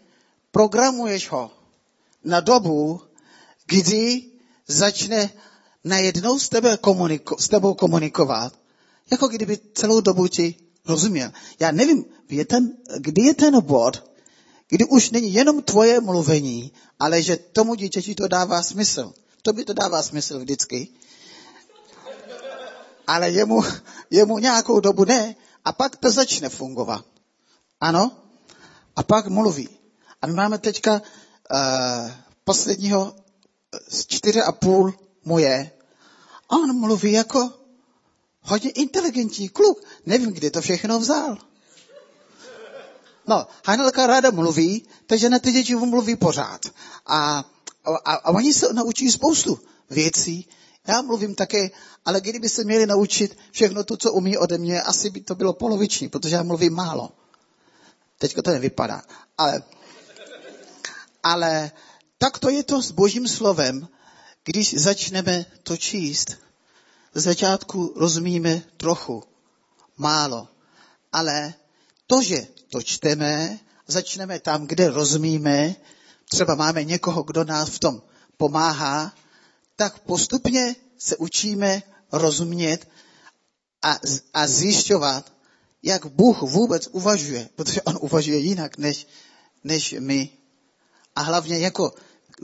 programuješ 0.51 1.31
ho 1.31 1.51
na 2.25 2.41
dobu, 2.41 3.01
kdy 3.67 4.23
začne 4.67 5.31
najednou 5.85 6.39
s, 6.39 6.49
tebe 6.49 6.77
komuniko, 6.77 7.37
s 7.39 7.49
tebou 7.49 7.75
komunikovat, 7.75 8.53
jako 9.11 9.29
kdyby 9.29 9.59
celou 9.75 10.01
dobu 10.01 10.29
ti 10.29 10.55
rozuměl. 10.87 11.33
Já 11.61 11.71
nevím, 11.71 12.05
je 12.29 12.45
ten, 12.45 12.77
kdy 12.99 13.23
je 13.23 13.35
ten 13.35 13.61
bod, 13.61 14.11
kdy 14.69 14.85
už 14.85 15.11
není 15.11 15.35
jenom 15.35 15.63
tvoje 15.63 16.01
mluvení, 16.01 16.73
ale 16.99 17.23
že 17.23 17.37
tomu 17.37 17.75
dítěti 17.75 18.15
to 18.15 18.29
dává 18.29 18.63
smysl. 18.63 19.13
To 19.43 19.53
by 19.53 19.65
to 19.65 19.73
dává 19.73 20.03
smysl 20.03 20.39
vždycky. 20.39 20.89
Ale 23.11 23.31
jemu, 23.31 23.63
jemu 24.11 24.39
nějakou 24.39 24.81
dobu 24.81 25.05
ne. 25.05 25.35
A 25.65 25.73
pak 25.73 25.97
to 25.97 26.11
začne 26.11 26.49
fungovat. 26.49 27.05
Ano? 27.81 28.13
A 28.97 29.03
pak 29.03 29.27
mluví. 29.27 29.69
A 30.23 30.27
my 30.27 30.33
máme 30.33 30.59
teďka 30.59 30.93
uh, 30.93 32.11
posledního 32.45 33.15
z 33.89 34.07
čtyři 34.07 34.43
a 34.43 34.53
půl 34.53 34.95
moje. 35.25 35.71
A 36.49 36.57
on 36.57 36.79
mluví 36.79 37.13
jako 37.13 37.53
hodně 38.43 38.71
inteligentní 38.71 39.49
kluk. 39.49 39.83
Nevím, 40.07 40.31
kde 40.33 40.51
to 40.51 40.61
všechno 40.61 40.99
vzal. 40.99 41.39
No, 43.27 43.47
Hanelka 43.65 44.07
ráda 44.07 44.31
mluví, 44.31 44.87
takže 45.07 45.29
na 45.29 45.39
ty 45.39 45.53
děti 45.53 45.75
mluví 45.75 46.17
pořád. 46.17 46.61
A, 47.07 47.45
a, 47.85 48.15
a 48.15 48.31
oni 48.31 48.55
se 48.55 48.73
naučí 48.73 49.11
spoustu 49.11 49.59
věcí. 49.91 50.49
Já 50.87 51.03
mluvím 51.03 51.35
také, 51.35 51.71
ale 52.05 52.21
kdyby 52.21 52.49
se 52.49 52.65
měli 52.65 52.87
naučit 52.87 53.39
všechno 53.51 53.85
to, 53.85 53.97
co 53.97 54.13
umí 54.13 54.39
ode 54.39 54.59
mě, 54.59 54.83
asi 54.83 55.11
by 55.11 55.21
to 55.21 55.35
bylo 55.35 55.53
poloviční, 55.53 56.09
protože 56.09 56.35
já 56.35 56.43
mluvím 56.43 56.75
málo. 56.75 57.13
Teďka 58.19 58.43
to 58.43 58.51
nevypadá. 58.51 59.03
Ale, 59.39 59.63
ale 61.23 61.73
tak 62.19 62.39
to 62.39 62.51
je 62.51 62.63
to 62.63 62.83
s 62.83 62.91
božím 62.91 63.29
slovem, 63.29 63.89
když 64.45 64.75
začneme 64.75 65.47
to 65.63 65.77
číst. 65.77 66.37
Z 67.15 67.23
začátku 67.23 67.95
rozumíme 67.97 68.63
trochu, 68.77 69.25
málo, 69.97 70.49
ale 71.13 71.55
to, 72.07 72.23
že 72.23 72.47
to 72.71 72.83
čteme, 72.83 73.59
začneme 73.87 74.41
tam, 74.41 74.67
kde 74.67 74.91
rozumíme, 74.91 75.75
třeba 76.31 76.55
máme 76.55 76.85
někoho, 76.85 77.23
kdo 77.23 77.45
nás 77.45 77.69
v 77.69 77.79
tom 77.79 78.03
pomáhá, 78.37 79.15
tak 79.77 79.99
postupně 79.99 80.77
se 81.01 81.17
učíme 81.17 81.83
rozumět 82.13 82.89
a, 83.83 83.99
a 84.35 84.47
zjišťovat, 84.47 85.33
jak 85.83 86.07
Bůh 86.07 86.43
vůbec 86.43 86.89
uvažuje, 86.93 87.49
protože 87.57 87.83
on 87.83 87.99
uvažuje 88.01 88.39
jinak 88.39 88.79
než, 88.79 89.07
než 89.65 89.95
my. 89.99 90.29
A 91.17 91.23
hlavně 91.23 91.59
jako 91.59 91.95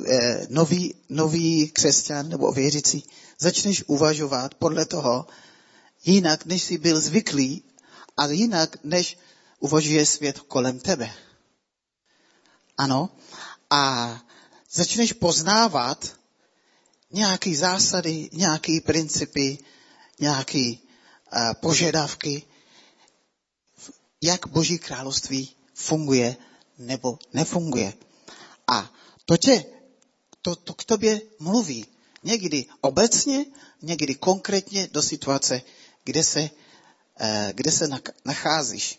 eh, 0.07 0.47
nový, 0.51 0.95
nový 1.09 1.71
křesťan 1.71 2.29
nebo 2.29 2.53
věřící, 2.53 3.05
začneš 3.39 3.85
uvažovat 3.87 4.55
podle 4.55 4.87
toho 4.87 5.27
jinak, 6.05 6.47
než 6.47 6.63
jsi 6.63 6.79
byl 6.79 7.01
zvyklý 7.01 7.63
a 8.17 8.27
jinak, 8.27 8.77
než 8.85 9.19
uvažuje 9.61 10.07
svět 10.07 10.41
kolem 10.41 10.79
tebe. 10.79 11.13
Ano. 12.79 13.11
A 13.71 14.17
začneš 14.71 15.13
poznávat 15.13 16.17
nějaké 17.11 17.57
zásady, 17.57 18.29
nějaké 18.33 18.73
principy, 18.85 19.59
nějaké 20.21 20.73
uh, 20.73 21.55
požadavky, 21.61 22.43
jak 24.23 24.47
Boží 24.47 24.79
království 24.79 25.57
funguje 25.75 26.37
nebo 26.79 27.19
nefunguje. 27.33 27.95
A 28.67 28.93
to 29.25 29.37
tě, 29.37 29.65
to, 30.43 30.57
to 30.57 30.75
k 30.75 30.85
tobě 30.85 31.21
mluví. 31.39 31.87
Někdy 32.23 32.67
obecně, 32.81 33.47
někdy 33.83 34.15
konkrétně 34.15 34.89
do 34.93 35.03
situace, 35.03 35.63
kde 36.05 36.25
se, 36.25 36.41
uh, 36.41 37.29
kde 37.53 37.73
se 37.73 37.89
nacházíš. 38.25 38.99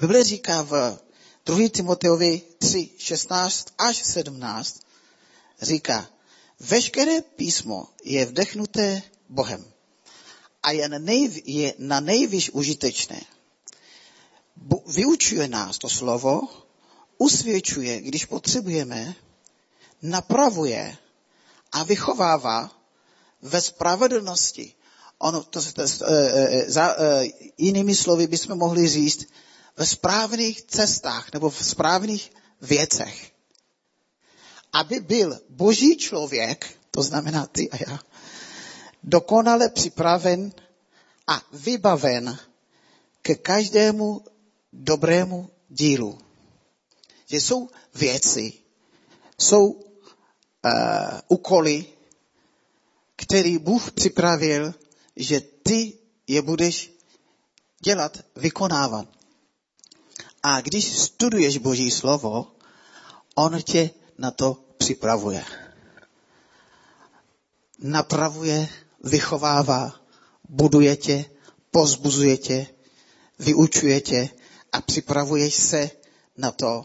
Bible 0.00 0.24
říká 0.24 0.62
v 0.62 0.98
2. 1.46 1.68
Timoteovi 1.68 2.42
3, 2.58 2.90
16 2.98 3.66
až 3.78 3.96
17, 4.04 4.80
říká, 5.62 6.10
veškeré 6.64 7.20
písmo 7.22 7.88
je 8.04 8.26
vdechnuté 8.26 9.02
Bohem 9.28 9.64
a 10.62 10.70
je 10.70 10.88
na, 10.88 10.98
nejv, 10.98 11.42
je 11.44 11.74
na 11.78 12.00
nejvyš 12.00 12.50
užitečné. 12.50 13.20
Vyučuje 14.86 15.48
nás 15.48 15.78
to 15.78 15.88
slovo, 15.88 16.48
usvědčuje, 17.18 18.00
když 18.00 18.24
potřebujeme, 18.24 19.14
napravuje 20.02 20.96
a 21.72 21.82
vychovává 21.84 22.70
ve 23.42 23.60
spravedlnosti. 23.60 24.72
Ono, 25.18 25.42
to, 25.42 25.62
to, 25.62 25.72
to, 25.72 25.82
to, 25.88 26.04
za, 26.66 26.96
jinými 27.58 27.94
slovy 27.94 28.26
bychom 28.26 28.58
mohli 28.58 28.88
říct, 28.88 29.26
ve 29.76 29.86
správných 29.86 30.62
cestách 30.62 31.32
nebo 31.32 31.50
v 31.50 31.66
správných 31.66 32.32
věcech. 32.60 33.33
Aby 34.74 35.00
byl 35.00 35.40
boží 35.48 35.96
člověk, 35.96 36.78
to 36.90 37.02
znamená 37.02 37.46
ty 37.46 37.70
a 37.70 37.76
já, 37.76 37.98
dokonale 39.02 39.68
připraven 39.68 40.52
a 41.26 41.42
vybaven 41.52 42.38
ke 43.22 43.34
každému 43.34 44.24
dobrému 44.72 45.50
dílu. 45.68 46.18
Že 47.26 47.36
jsou 47.36 47.68
věci, 47.94 48.52
jsou 49.38 49.66
uh, 49.66 49.80
úkoly, 51.28 51.86
který 53.16 53.58
Bůh 53.58 53.92
připravil, 53.92 54.74
že 55.16 55.40
ty 55.40 55.98
je 56.26 56.42
budeš 56.42 56.92
dělat, 57.84 58.18
vykonávat. 58.36 59.08
A 60.42 60.60
když 60.60 60.98
studuješ 60.98 61.58
Boží 61.58 61.90
slovo, 61.90 62.56
on 63.34 63.62
tě 63.62 63.90
na 64.18 64.30
to 64.30 64.63
připravuje. 64.84 65.44
Napravuje, 67.78 68.68
vychovává, 69.04 70.00
buduje 70.48 70.96
tě, 70.96 71.24
pozbuzuje 71.70 72.36
tě, 72.36 72.66
vyučuje 73.38 74.00
tě 74.00 74.28
a 74.72 74.80
připravuješ 74.80 75.54
se 75.54 75.90
na 76.36 76.50
to, 76.50 76.84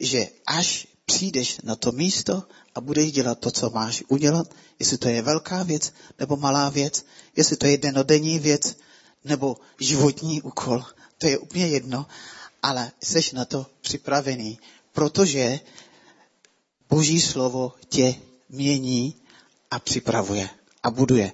že 0.00 0.28
až 0.46 0.86
přijdeš 1.04 1.60
na 1.64 1.76
to 1.76 1.92
místo 1.92 2.42
a 2.74 2.80
budeš 2.80 3.12
dělat 3.12 3.38
to, 3.38 3.50
co 3.50 3.70
máš 3.70 4.04
udělat, 4.08 4.46
jestli 4.78 4.98
to 4.98 5.08
je 5.08 5.22
velká 5.22 5.62
věc 5.62 5.92
nebo 6.18 6.36
malá 6.36 6.68
věc, 6.68 7.04
jestli 7.36 7.56
to 7.56 7.66
je 7.66 7.78
denodenní 7.78 8.38
věc 8.38 8.76
nebo 9.24 9.56
životní 9.80 10.42
úkol, 10.42 10.84
to 11.18 11.26
je 11.26 11.38
úplně 11.38 11.66
jedno, 11.66 12.06
ale 12.62 12.92
jsi 13.00 13.34
na 13.34 13.44
to 13.44 13.66
připravený, 13.80 14.58
protože 14.92 15.60
Boží 16.90 17.20
slovo 17.20 17.72
tě 17.88 18.14
mění 18.48 19.14
a 19.70 19.78
připravuje 19.78 20.48
a 20.82 20.90
buduje. 20.90 21.32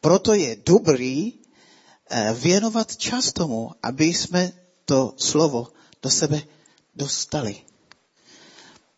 Proto 0.00 0.34
je 0.34 0.56
dobrý 0.66 1.32
eh, 2.10 2.34
věnovat 2.38 2.96
čas 2.96 3.32
tomu, 3.32 3.70
aby 3.82 4.04
jsme 4.04 4.52
to 4.84 5.14
slovo 5.16 5.72
do 6.02 6.10
sebe 6.10 6.42
dostali. 6.96 7.56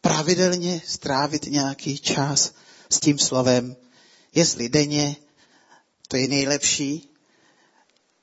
Pravidelně 0.00 0.82
strávit 0.86 1.46
nějaký 1.46 1.98
čas 1.98 2.52
s 2.90 3.00
tím 3.00 3.18
slovem, 3.18 3.76
jestli 4.34 4.68
denně, 4.68 5.16
to 6.08 6.16
je 6.16 6.28
nejlepší, 6.28 7.10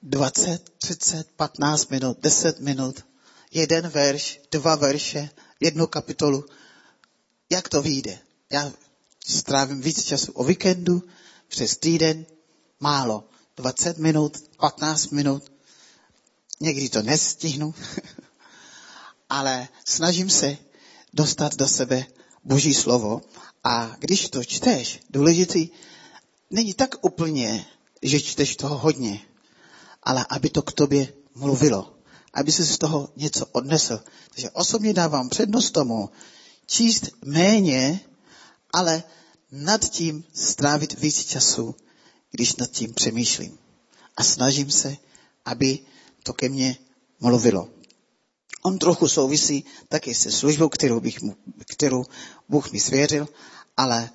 20, 0.04 0.69
30, 0.78 1.28
15 1.36 1.89
minut, 1.89 2.17
10 2.21 2.60
minut, 2.60 3.06
jeden 3.52 3.88
verš, 3.89 4.39
dva 4.52 4.76
verše, 4.76 5.30
jednu 5.60 5.88
kapitolu. 5.88 6.45
Jak 7.50 7.70
to 7.70 7.82
vyjde? 7.82 8.20
Já 8.50 8.74
strávím 9.28 9.82
víc 9.82 10.04
času 10.04 10.32
o 10.32 10.44
víkendu, 10.44 11.04
přes 11.48 11.78
týden, 11.78 12.26
málo. 12.80 13.24
20 13.58 13.98
minut, 13.98 14.38
15 14.60 15.10
minut. 15.10 15.52
Někdy 16.60 16.90
to 16.90 17.02
nestihnu, 17.02 17.74
ale 19.30 19.68
snažím 19.86 20.30
se 20.30 20.58
dostat 21.14 21.56
do 21.56 21.68
sebe 21.68 22.06
Boží 22.44 22.74
slovo 22.74 23.22
a 23.64 23.96
když 24.00 24.30
to 24.30 24.44
čteš, 24.44 25.00
důležitý, 25.10 25.70
není 26.52 26.74
tak 26.74 27.06
úplně, 27.06 27.66
že 28.02 28.20
čteš 28.20 28.56
toho 28.56 28.78
hodně, 28.78 29.22
ale 30.04 30.26
aby 30.30 30.50
to 30.50 30.62
k 30.62 30.72
tobě 30.72 31.14
mluvilo, 31.36 31.94
aby 32.34 32.52
si 32.52 32.66
z 32.66 32.78
toho 32.78 33.10
něco 33.16 33.46
odnesl. 33.46 34.04
Takže 34.30 34.50
osobně 34.50 34.94
dávám 34.94 35.30
přednost 35.30 35.72
tomu 35.72 36.10
číst 36.67 37.10
méně, 37.25 37.99
ale 38.73 39.03
nad 39.51 39.89
tím 39.89 40.23
strávit 40.34 40.99
víc 40.99 41.25
času, 41.25 41.75
když 42.32 42.56
nad 42.56 42.71
tím 42.71 42.93
přemýšlím. 42.93 43.58
A 44.17 44.23
snažím 44.23 44.71
se, 44.71 44.97
aby 45.45 45.80
to 46.23 46.34
ke 46.34 46.49
mně 46.49 46.77
mluvilo. 47.19 47.69
On 48.62 48.80
trochu 48.80 49.08
souvisí 49.08 49.65
taky 49.89 50.15
se 50.15 50.32
službou, 50.32 50.69
kterou, 50.69 50.99
bych 50.99 51.21
mu, 51.21 51.36
kterou 51.67 52.06
Bůh 52.49 52.71
mi 52.71 52.80
svěřil, 52.80 53.27
ale 53.77 54.10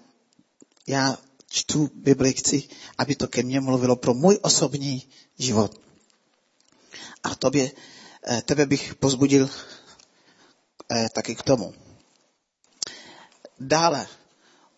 já 0.87 1.19
čtu 1.49 1.91
Bibli, 1.95 2.33
chci, 2.33 2.69
aby 2.99 3.17
to 3.17 3.29
ke 3.29 3.43
mně 3.43 3.61
mluvilo 3.61 3.97
pro 3.97 4.15
můj 4.15 4.39
osobní 4.43 5.09
život. 5.39 5.81
A 7.23 7.35
tobě, 7.35 7.71
eh, 8.29 8.43
tebe 8.43 8.67
bych 8.67 8.95
pozbudil 8.95 9.51
eh, 10.91 11.09
taky 11.15 11.35
k 11.35 11.43
tomu. 11.43 11.75
Dále, 13.65 14.07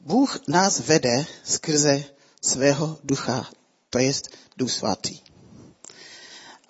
Bůh 0.00 0.48
nás 0.48 0.80
vede 0.80 1.26
skrze 1.44 2.04
svého 2.42 2.98
ducha, 3.04 3.50
to 3.90 3.98
je 3.98 4.12
Duch 4.56 4.72
svatý. 4.72 5.20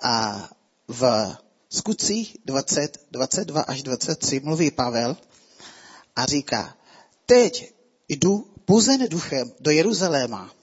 A 0.03 0.48
v 0.88 1.37
skutcích 1.70 2.37
20, 2.44 3.07
22 3.11 3.61
až 3.61 3.83
23 3.83 4.40
mluví 4.40 4.70
Pavel 4.70 5.16
a 6.16 6.27
říká, 6.27 6.77
teď 7.27 7.74
jdu 8.09 8.55
puzen 8.64 9.09
duchem 9.09 9.53
do 9.61 9.70
Jeruzaléma. 9.70 10.55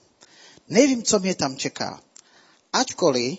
Nevím, 0.68 1.02
co 1.02 1.18
mě 1.18 1.34
tam 1.34 1.56
čeká. 1.56 2.02
Ačkoliv 2.72 3.38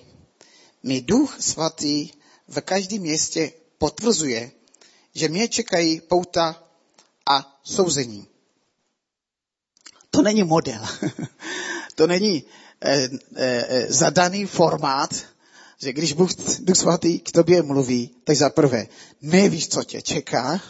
mi 0.83 1.01
duch 1.01 1.37
svatý 1.41 2.09
v 2.47 2.61
každém 2.61 3.01
městě 3.01 3.51
potvrzuje, 3.77 4.51
že 5.15 5.29
mě 5.29 5.47
čekají 5.47 6.01
pouta 6.01 6.62
a 7.29 7.59
souzení. 7.63 8.27
To 10.09 10.21
není 10.21 10.43
model. 10.43 10.81
to 11.95 12.07
není 12.07 12.43
eh, 12.81 13.09
eh, 13.35 13.85
zadaný 13.89 14.45
formát, 14.45 15.25
že 15.77 15.93
když 15.93 16.13
Bůh, 16.13 16.29
Duch 16.59 16.77
Svatý 16.77 17.19
k 17.19 17.31
tobě 17.31 17.61
mluví, 17.61 18.15
tak 18.23 18.35
za 18.35 18.49
prvé 18.49 18.87
nevíš, 19.21 19.67
co 19.67 19.83
tě 19.83 20.01
čeká 20.01 20.61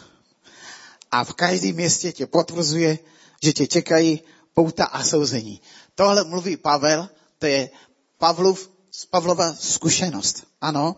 a 1.10 1.24
v 1.24 1.32
každém 1.32 1.74
městě 1.74 2.12
tě 2.12 2.26
potvrzuje, 2.26 2.98
že 3.42 3.52
tě 3.52 3.66
čekají 3.66 4.22
pouta 4.54 4.84
a 4.84 5.04
souzení. 5.04 5.60
Tohle 5.94 6.24
mluví 6.24 6.56
Pavel, 6.56 7.08
to 7.38 7.46
je 7.46 7.70
Pavlov, 8.18 8.70
Pavlova 9.10 9.54
zkušenost. 9.60 10.46
Ano, 10.60 10.96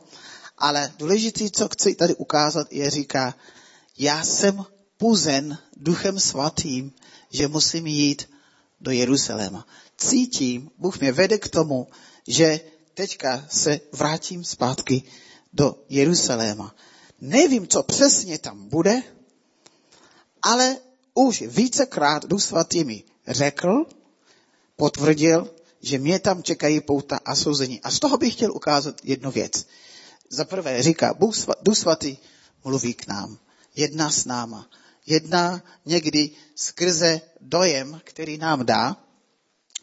ale 0.59 0.93
důležité, 0.99 1.51
co 1.51 1.69
chci 1.69 1.95
tady 1.95 2.15
ukázat, 2.15 2.73
je 2.73 2.91
říká, 2.91 3.35
já 3.99 4.25
jsem 4.25 4.65
puzen 4.97 5.59
duchem 5.77 6.21
svatým, 6.21 6.93
že 7.31 7.49
musím 7.49 7.87
jít 7.87 8.31
do 8.81 8.91
Jeruzaléma. 8.91 9.67
Cítím, 9.97 10.71
Bůh 10.79 11.01
mě 11.01 11.13
vede 11.13 11.39
k 11.39 11.49
tomu, 11.49 11.89
že 12.29 12.61
teďka 12.95 13.47
se 13.51 13.81
vrátím 13.93 14.45
zpátky 14.45 15.03
do 15.53 15.85
Jeruzaléma. 15.89 16.75
Nevím, 17.21 17.69
co 17.69 17.83
přesně 17.83 18.39
tam 18.39 18.69
bude, 18.69 19.03
ale 20.43 20.77
už 21.15 21.43
vícekrát 21.47 22.25
Duch 22.25 22.43
Svatý 22.43 22.85
mi 22.85 23.05
řekl, 23.29 23.87
potvrdil, 24.77 25.55
že 25.81 25.99
mě 25.99 26.19
tam 26.19 26.43
čekají 26.43 26.81
pouta 26.81 27.21
a 27.25 27.35
souzení. 27.35 27.81
A 27.81 27.91
z 27.91 27.99
toho 27.99 28.19
bych 28.19 28.33
chtěl 28.33 28.53
ukázat 28.53 29.01
jednu 29.05 29.31
věc. 29.31 29.67
Za 30.29 30.45
prvé 30.45 30.83
říká, 30.83 31.15
Duch 31.63 31.79
Svatý 31.79 32.17
mluví 32.65 32.95
k 32.95 33.07
nám, 33.07 33.39
jedná 33.77 34.11
s 34.11 34.25
náma. 34.25 34.69
Jedná 35.07 35.63
někdy 35.85 36.31
skrze 36.55 37.21
dojem, 37.41 38.01
který 38.05 38.39
nám 38.39 38.67
dá, 38.67 38.97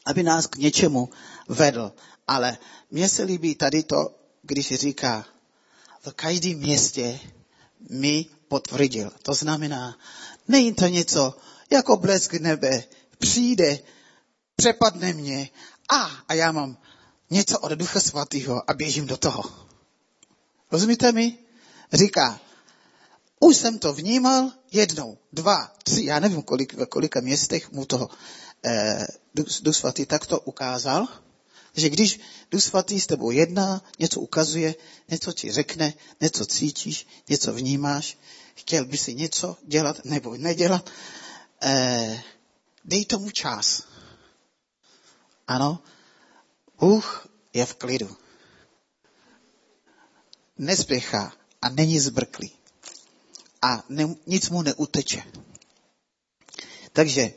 aby 0.06 0.24
nás 0.24 0.48
k 0.48 0.56
něčemu 0.56 1.10
vedl. 1.48 1.92
Ale 2.28 2.58
mně 2.92 3.10
se 3.10 3.24
líbí 3.24 3.56
tady 3.56 3.84
to, 3.84 4.16
když 4.42 4.74
říká, 4.74 5.26
v 6.06 6.12
každém 6.12 6.58
městě 6.58 7.20
mi 7.90 8.26
potvrdil. 8.48 9.12
To 9.22 9.34
znamená, 9.34 9.98
není 10.48 10.74
to 10.74 10.88
něco 10.88 11.34
jako 11.70 11.98
blesk 11.98 12.34
nebe, 12.34 12.84
přijde, 13.20 13.80
přepadne 14.56 15.14
mě 15.14 15.50
a, 15.90 16.12
a 16.28 16.34
já 16.34 16.52
mám 16.52 16.78
něco 17.30 17.60
od 17.60 17.72
Ducha 17.72 18.00
Svatého 18.00 18.70
a 18.70 18.74
běžím 18.74 19.08
do 19.08 19.18
toho. 19.18 19.44
Rozumíte 20.72 21.12
mi? 21.12 21.38
Říká, 21.94 22.40
už 23.44 23.58
jsem 23.58 23.80
to 23.80 23.94
vnímal 23.94 24.52
jednou, 24.72 25.18
dva, 25.34 25.74
tři, 25.84 26.06
já 26.06 26.20
nevím, 26.20 26.42
kolik, 26.42 26.74
ve 26.74 26.86
kolika 26.86 27.20
městech 27.20 27.72
mu 27.72 27.86
toho 27.86 28.10
eh, 28.66 29.08
Duch 29.36 29.76
Svatý 29.76 30.06
takto 30.06 30.40
ukázal, 30.40 31.08
že 31.76 31.90
když 31.90 32.20
Duch 32.52 32.64
Svatý 32.64 33.00
s 33.00 33.08
tebou 33.08 33.32
jedná, 33.32 33.84
něco 34.00 34.20
ukazuje, 34.20 34.76
něco 35.10 35.34
ti 35.34 35.52
řekne, 35.52 35.94
něco 36.22 36.46
cítíš, 36.46 37.08
něco 37.30 37.54
vnímáš, 37.54 38.18
chtěl 38.56 38.86
by 38.86 38.98
si 38.98 39.14
něco 39.14 39.58
dělat 39.68 40.06
nebo 40.06 40.38
nedělat, 40.38 40.90
eh, 41.64 42.24
dej 42.86 43.06
tomu 43.06 43.30
čas. 43.30 43.84
Ano, 45.48 45.80
Bůh 46.80 47.28
je 47.54 47.66
v 47.66 47.76
klidu. 47.76 48.18
Nespěchá 50.58 51.34
a 51.62 51.70
není 51.70 52.00
zbrklý. 52.00 52.63
A 53.64 53.84
ne, 53.90 54.16
nic 54.28 54.50
mu 54.50 54.62
neuteče. 54.62 55.24
Takže 56.94 57.34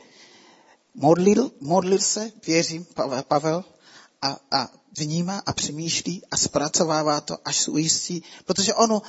modlil, 0.93 1.51
modlil 1.59 1.99
se, 1.99 2.31
věřím, 2.47 2.85
Pavel, 3.27 3.63
a, 4.21 4.37
a 4.51 4.69
vnímá 4.97 5.43
a 5.45 5.53
přemýšlí 5.53 6.21
a 6.31 6.37
zpracovává 6.37 7.21
to, 7.21 7.37
až 7.45 7.57
se 7.57 7.71
ujistí, 7.71 8.23
protože 8.45 8.73
ono, 8.73 9.01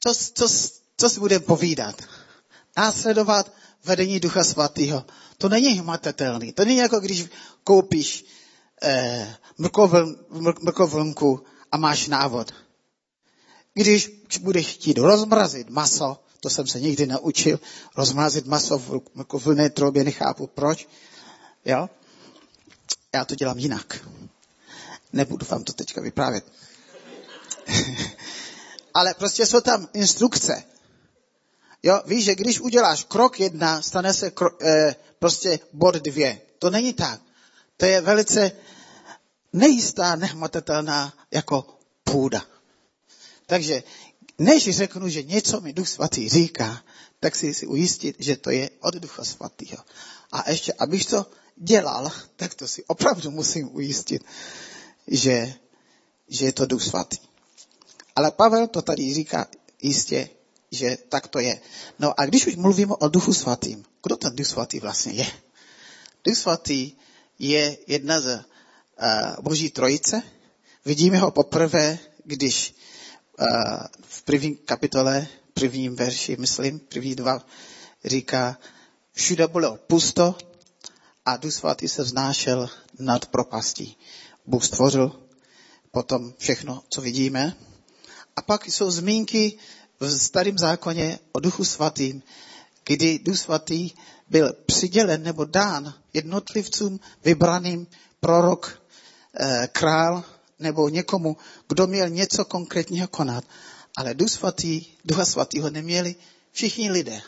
co, 0.00 0.14
co, 0.34 0.48
co 0.96 1.10
si 1.10 1.20
budeme 1.20 1.44
povídat? 1.44 2.02
Následovat 2.76 3.52
vedení 3.84 4.20
Ducha 4.20 4.44
Svatého. 4.44 5.04
To 5.38 5.48
není 5.48 5.68
hmatatelný. 5.68 6.52
To 6.52 6.64
není 6.64 6.78
jako 6.78 7.00
když 7.00 7.26
koupíš 7.64 8.24
eh, 8.82 9.36
mrkovlnku 10.62 11.44
a 11.72 11.76
máš 11.76 12.08
návod. 12.08 12.54
Když 13.74 14.10
budeš 14.40 14.66
chtít 14.66 14.98
rozmrazit 14.98 15.70
maso, 15.70 16.24
to 16.42 16.50
jsem 16.50 16.66
se 16.66 16.80
nikdy 16.80 17.06
naučil, 17.06 17.60
rozmrazit 17.96 18.46
maso 18.46 18.78
v 18.78 19.00
mrkovlné 19.14 19.70
trobě, 19.70 20.04
nechápu 20.04 20.46
proč. 20.46 20.88
Jo? 21.64 21.90
Já 23.14 23.24
to 23.24 23.34
dělám 23.34 23.58
jinak. 23.58 24.08
Nebudu 25.12 25.46
vám 25.50 25.64
to 25.64 25.72
teďka 25.72 26.00
vyprávět. 26.00 26.44
Ale 28.94 29.14
prostě 29.14 29.46
jsou 29.46 29.60
tam 29.60 29.88
instrukce. 29.92 30.64
Jo, 31.82 32.02
víš, 32.06 32.24
že 32.24 32.34
když 32.34 32.60
uděláš 32.60 33.04
krok 33.04 33.40
jedna, 33.40 33.82
stane 33.82 34.14
se 34.14 34.30
kro, 34.30 34.50
eh, 34.62 34.96
prostě 35.18 35.58
bod 35.72 35.94
dvě. 35.94 36.40
To 36.58 36.70
není 36.70 36.92
tak. 36.92 37.20
To 37.76 37.86
je 37.86 38.00
velice 38.00 38.52
nejistá, 39.52 40.16
nehmatatelná 40.16 41.12
jako 41.30 41.78
půda. 42.04 42.42
Takže 43.46 43.82
než 44.42 44.76
řeknu, 44.76 45.08
že 45.08 45.22
něco 45.22 45.60
mi 45.60 45.72
Duch 45.72 45.88
Svatý 45.88 46.28
říká, 46.28 46.82
tak 47.20 47.36
si 47.36 47.54
si 47.54 47.66
ujistit, 47.66 48.16
že 48.18 48.36
to 48.36 48.50
je 48.50 48.70
od 48.80 48.94
Ducha 48.94 49.24
Svatého. 49.24 49.78
A 50.32 50.50
ještě, 50.50 50.72
abych 50.72 51.06
to 51.06 51.26
dělal, 51.56 52.10
tak 52.36 52.54
to 52.54 52.68
si 52.68 52.84
opravdu 52.84 53.30
musím 53.30 53.74
ujistit, 53.74 54.24
že, 55.06 55.54
že 56.28 56.44
je 56.46 56.52
to 56.52 56.66
Duch 56.66 56.82
Svatý. 56.82 57.18
Ale 58.16 58.30
Pavel 58.30 58.66
to 58.66 58.82
tady 58.82 59.14
říká 59.14 59.46
jistě, 59.82 60.28
že 60.70 60.98
tak 61.08 61.28
to 61.28 61.38
je. 61.38 61.60
No 61.98 62.20
a 62.20 62.26
když 62.26 62.46
už 62.46 62.56
mluvíme 62.56 62.94
o 62.94 63.08
Duchu 63.08 63.34
Svatým, 63.34 63.84
kdo 64.02 64.16
ten 64.16 64.36
Duch 64.36 64.46
Svatý 64.46 64.80
vlastně 64.80 65.12
je? 65.12 65.26
Duch 66.24 66.38
Svatý 66.38 66.92
je 67.38 67.78
jedna 67.86 68.20
z 68.20 68.26
uh, 68.26 68.42
Boží 69.40 69.70
trojice. 69.70 70.22
Vidíme 70.84 71.18
ho 71.18 71.30
poprvé, 71.30 71.98
když 72.24 72.74
v 74.02 74.22
první 74.22 74.56
kapitole, 74.56 75.26
prvním 75.54 75.96
verši, 75.96 76.36
myslím, 76.36 76.78
první 76.78 77.14
dva, 77.14 77.46
říká, 78.04 78.58
všude 79.12 79.46
bylo 79.46 79.76
pusto 79.76 80.34
a 81.24 81.36
Duch 81.36 81.52
Svatý 81.52 81.88
se 81.88 82.02
vznášel 82.02 82.70
nad 82.98 83.26
propastí. 83.26 83.96
Bůh 84.46 84.64
stvořil 84.64 85.20
potom 85.90 86.34
všechno, 86.38 86.82
co 86.88 87.00
vidíme. 87.00 87.56
A 88.36 88.42
pak 88.42 88.66
jsou 88.66 88.90
zmínky 88.90 89.58
v 90.00 90.18
starém 90.18 90.58
zákoně 90.58 91.18
o 91.32 91.40
Duchu 91.40 91.64
Svatým, 91.64 92.22
kdy 92.84 93.18
Duch 93.18 93.38
Svatý 93.38 93.90
byl 94.28 94.52
přidělen 94.66 95.22
nebo 95.22 95.44
dán 95.44 95.94
jednotlivcům 96.12 97.00
vybraným 97.24 97.86
prorok, 98.20 98.82
eh, 99.34 99.68
král 99.72 100.24
nebo 100.62 100.88
někomu, 100.88 101.36
kdo 101.68 101.86
měl 101.86 102.08
něco 102.08 102.44
konkrétního 102.44 103.08
konat. 103.08 103.44
Ale 103.96 104.14
Duch 104.14 104.30
svatý, 104.30 104.86
Ducha 105.04 105.24
svatýho 105.24 105.70
neměli 105.70 106.14
všichni 106.52 106.90
lidé. 106.90 107.22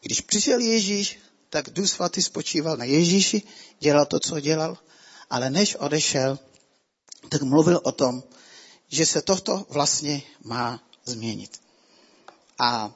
Když 0.00 0.20
přišel 0.20 0.60
Ježíš, 0.60 1.18
tak 1.50 1.70
Duch 1.70 1.90
svatý 1.90 2.22
spočíval 2.22 2.76
na 2.76 2.84
Ježíši, 2.84 3.42
dělal 3.80 4.06
to, 4.06 4.20
co 4.20 4.40
dělal, 4.40 4.78
ale 5.30 5.50
než 5.50 5.76
odešel, 5.76 6.38
tak 7.28 7.42
mluvil 7.42 7.80
o 7.82 7.92
tom, 7.92 8.22
že 8.88 9.06
se 9.06 9.22
toto 9.22 9.66
vlastně 9.68 10.22
má 10.44 10.82
změnit. 11.04 11.60
A 12.58 12.92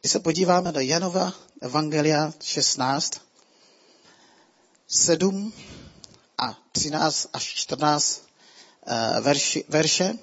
když 0.00 0.12
se 0.12 0.20
podíváme 0.20 0.72
do 0.72 0.80
Janova 0.80 1.32
Evangelia 1.60 2.32
16, 2.42 3.20
7 4.86 5.52
a 6.38 6.58
13 6.72 7.28
až 7.32 7.44
14 7.44 8.22
eh, 8.22 8.23
verši, 9.20 9.64
verše, 9.68 10.18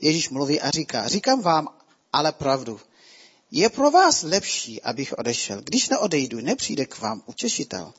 Ježíš 0.00 0.30
mluví 0.30 0.60
a 0.60 0.70
říká, 0.70 1.08
říkám 1.08 1.40
vám 1.40 1.68
ale 2.12 2.32
pravdu. 2.32 2.80
Je 3.50 3.68
pro 3.68 3.90
vás 3.90 4.22
lepší, 4.22 4.82
abych 4.82 5.18
odešel. 5.18 5.60
Když 5.60 5.88
neodejdu, 5.88 6.40
nepřijde 6.40 6.86
k 6.86 6.98
vám 6.98 7.22
utěšitel. 7.26 7.92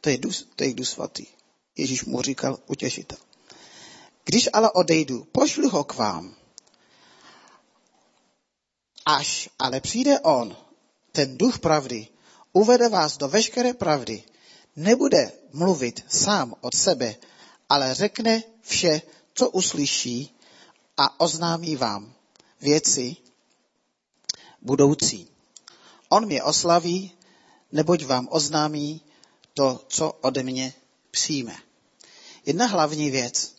To 0.00 0.10
je, 0.10 0.18
dus, 0.18 0.48
to 0.56 0.64
je 0.64 0.74
dus 0.74 0.90
svatý. 0.90 1.26
Ježíš 1.76 2.04
mu 2.04 2.22
říkal 2.22 2.58
utěšitel. 2.66 3.18
Když 4.24 4.48
ale 4.52 4.70
odejdu, 4.70 5.24
pošlu 5.24 5.68
ho 5.68 5.84
k 5.84 5.94
vám. 5.94 6.34
Až 9.06 9.48
ale 9.58 9.80
přijde 9.80 10.20
on, 10.20 10.56
ten 11.12 11.38
duch 11.38 11.58
pravdy, 11.58 12.08
uvede 12.52 12.88
vás 12.88 13.16
do 13.16 13.28
veškeré 13.28 13.74
pravdy, 13.74 14.22
nebude 14.76 15.32
mluvit 15.52 16.04
sám 16.08 16.54
od 16.60 16.74
sebe, 16.74 17.16
ale 17.70 17.94
řekne 17.94 18.42
vše, 18.62 19.02
co 19.34 19.50
uslyší 19.50 20.36
a 20.96 21.20
oznámí 21.20 21.76
vám 21.76 22.12
věci 22.60 23.16
budoucí. 24.62 25.28
On 26.08 26.26
mě 26.26 26.42
oslaví, 26.42 27.12
neboť 27.72 28.04
vám 28.04 28.28
oznámí 28.30 29.00
to, 29.54 29.84
co 29.88 30.10
ode 30.10 30.42
mě 30.42 30.74
přijme. 31.10 31.56
Jedna 32.46 32.66
hlavní 32.66 33.10
věc. 33.10 33.54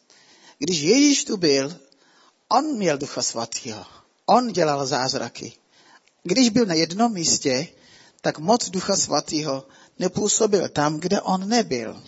Když 0.60 0.80
Ježíš 0.82 1.24
tu 1.24 1.38
byl, 1.38 1.80
on 2.50 2.66
měl 2.78 2.98
ducha 2.98 3.22
svatého. 3.22 3.86
On 4.26 4.52
dělal 4.52 4.86
zázraky. 4.86 5.54
Když 6.24 6.50
byl 6.50 6.66
na 6.66 6.74
jednom 6.74 7.14
místě, 7.14 7.68
tak 8.22 8.40
moc 8.40 8.70
ducha 8.70 8.96
svatého 8.96 9.68
nepůsobil 10.00 10.70
tam, 10.70 11.00
kde 11.00 11.22
on 11.22 11.50
nebyl. 11.50 12.04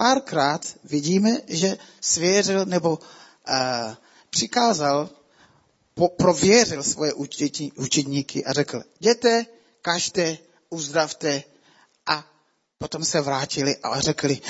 Párkrát 0.00 0.76
vidíme, 0.84 1.30
že 1.46 1.76
svěřil 2.00 2.66
nebo 2.66 2.90
uh, 2.98 3.94
přikázal, 4.30 5.10
po, 5.94 6.08
prověřil 6.08 6.82
svoje 6.82 7.12
učedníky 7.76 8.44
a 8.44 8.52
řekl, 8.52 8.82
jděte, 9.00 9.46
kažte, 9.82 10.38
uzdravte 10.70 11.42
a 12.06 12.26
potom 12.78 13.04
se 13.04 13.20
vrátili 13.20 13.76
a 13.76 14.00
řekli, 14.00 14.40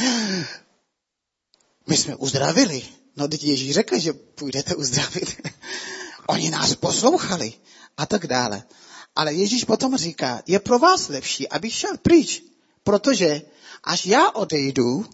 my 1.87 1.97
jsme 1.97 2.17
uzdravili. 2.17 2.83
No 3.17 3.29
teď 3.29 3.45
Ježíš 3.45 3.75
řekl, 3.75 3.99
že 3.99 4.13
půjdete 4.13 4.75
uzdravit. 4.75 5.49
Oni 6.27 6.51
nás 6.51 6.75
poslouchali 6.75 7.53
a 7.97 8.07
tak 8.07 8.27
dále. 8.27 8.63
Ale 9.17 9.35
Ježíš 9.35 9.65
potom 9.65 9.97
říká, 9.97 10.43
je 10.47 10.61
pro 10.61 10.79
vás 10.79 11.09
lepší, 11.09 11.49
abych 11.49 11.75
šel 11.75 11.97
pryč, 12.03 12.43
protože 12.85 13.43
až 13.85 14.07
já 14.07 14.31
odejdu, 14.31 15.07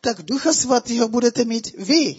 tak 0.00 0.22
Ducha 0.22 0.52
Svatého 0.52 1.08
budete 1.08 1.44
mít 1.44 1.72
vy. 1.78 2.16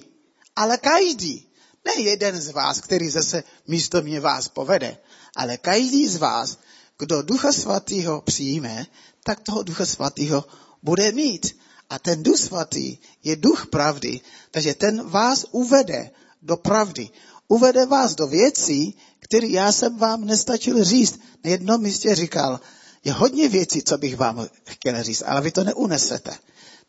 Ale 0.55 0.77
každý, 0.77 1.47
ne 1.85 2.01
jeden 2.01 2.41
z 2.41 2.49
vás, 2.49 2.81
který 2.81 3.09
zase 3.09 3.43
místo 3.67 4.01
mě 4.01 4.19
vás 4.19 4.47
povede, 4.47 4.97
ale 5.35 5.57
každý 5.57 6.07
z 6.07 6.17
vás, 6.17 6.57
kdo 6.99 7.21
Ducha 7.21 7.51
Svatého 7.51 8.21
přijme, 8.21 8.85
tak 9.23 9.39
toho 9.39 9.63
Ducha 9.63 9.85
Svatého 9.85 10.45
bude 10.83 11.11
mít. 11.11 11.57
A 11.89 11.99
ten 11.99 12.23
Duch 12.23 12.37
Svatý 12.37 12.97
je 13.23 13.35
duch 13.35 13.67
pravdy, 13.67 14.19
takže 14.51 14.73
ten 14.73 15.09
vás 15.09 15.45
uvede 15.51 16.11
do 16.41 16.57
pravdy. 16.57 17.09
Uvede 17.47 17.85
vás 17.85 18.15
do 18.15 18.27
věcí, 18.27 18.97
které 19.19 19.47
já 19.47 19.71
jsem 19.71 19.97
vám 19.97 20.25
nestačil 20.25 20.83
říct. 20.83 21.19
Na 21.43 21.51
jednom 21.51 21.81
místě 21.81 22.15
říkal, 22.15 22.59
je 23.03 23.13
hodně 23.13 23.49
věcí, 23.49 23.83
co 23.83 23.97
bych 23.97 24.17
vám 24.17 24.47
chtěl 24.67 25.03
říct, 25.03 25.23
ale 25.25 25.41
vy 25.41 25.51
to 25.51 25.63
neunesete. 25.63 26.31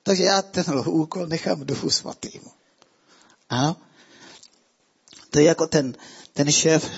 Takže 0.02 0.22
já 0.22 0.42
ten 0.42 0.64
úkol 0.86 1.26
nechám 1.26 1.64
duchu 1.64 1.90
svatýmu. 1.90 2.50
Ano? 3.48 3.76
To 5.30 5.38
je 5.38 5.44
jako 5.44 5.66
ten, 5.66 5.96
ten 6.32 6.52
šéf, 6.52 6.90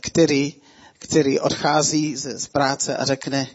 který, 0.00 0.54
který 0.92 1.40
odchází 1.40 2.16
z, 2.16 2.38
z 2.38 2.48
práce 2.48 2.96
a 2.96 3.04
řekne 3.04 3.48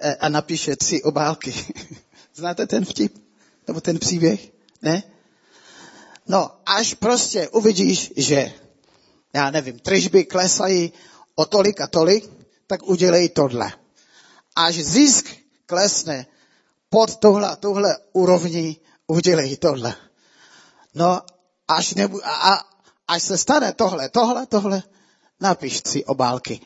eh, 0.00 0.14
a 0.14 0.28
napíše 0.28 0.76
tři 0.76 1.02
obálky. 1.02 1.54
Znáte 2.34 2.66
ten 2.66 2.84
vtip? 2.84 3.18
Nebo 3.66 3.80
ten 3.80 3.98
příběh? 3.98 4.48
Ne? 4.82 5.02
No, 6.26 6.50
až 6.66 6.94
prostě 6.94 7.48
uvidíš, 7.48 8.12
že, 8.16 8.52
já 9.32 9.50
nevím, 9.50 9.78
tržby 9.78 10.24
klesají 10.24 10.92
o 11.34 11.44
tolik 11.44 11.80
a 11.80 11.86
tolik, 11.86 12.30
tak 12.66 12.82
udělej 12.82 13.28
tohle. 13.28 13.72
Až 14.56 14.74
zisk 14.74 15.36
klesne 15.66 16.26
pod 16.90 17.16
tohle, 17.16 17.56
tohle 17.56 17.98
úrovni, 18.12 18.76
udělej 19.06 19.56
tohle. 19.56 19.94
No, 20.94 21.22
až, 21.68 21.94
nebu, 21.94 22.26
a, 22.26 22.54
a, 22.54 22.64
až 23.08 23.22
se 23.22 23.38
stane 23.38 23.72
tohle, 23.72 24.08
tohle, 24.08 24.46
tohle, 24.46 24.82
napiš 25.40 25.82
si 25.86 26.04
obálky. 26.04 26.60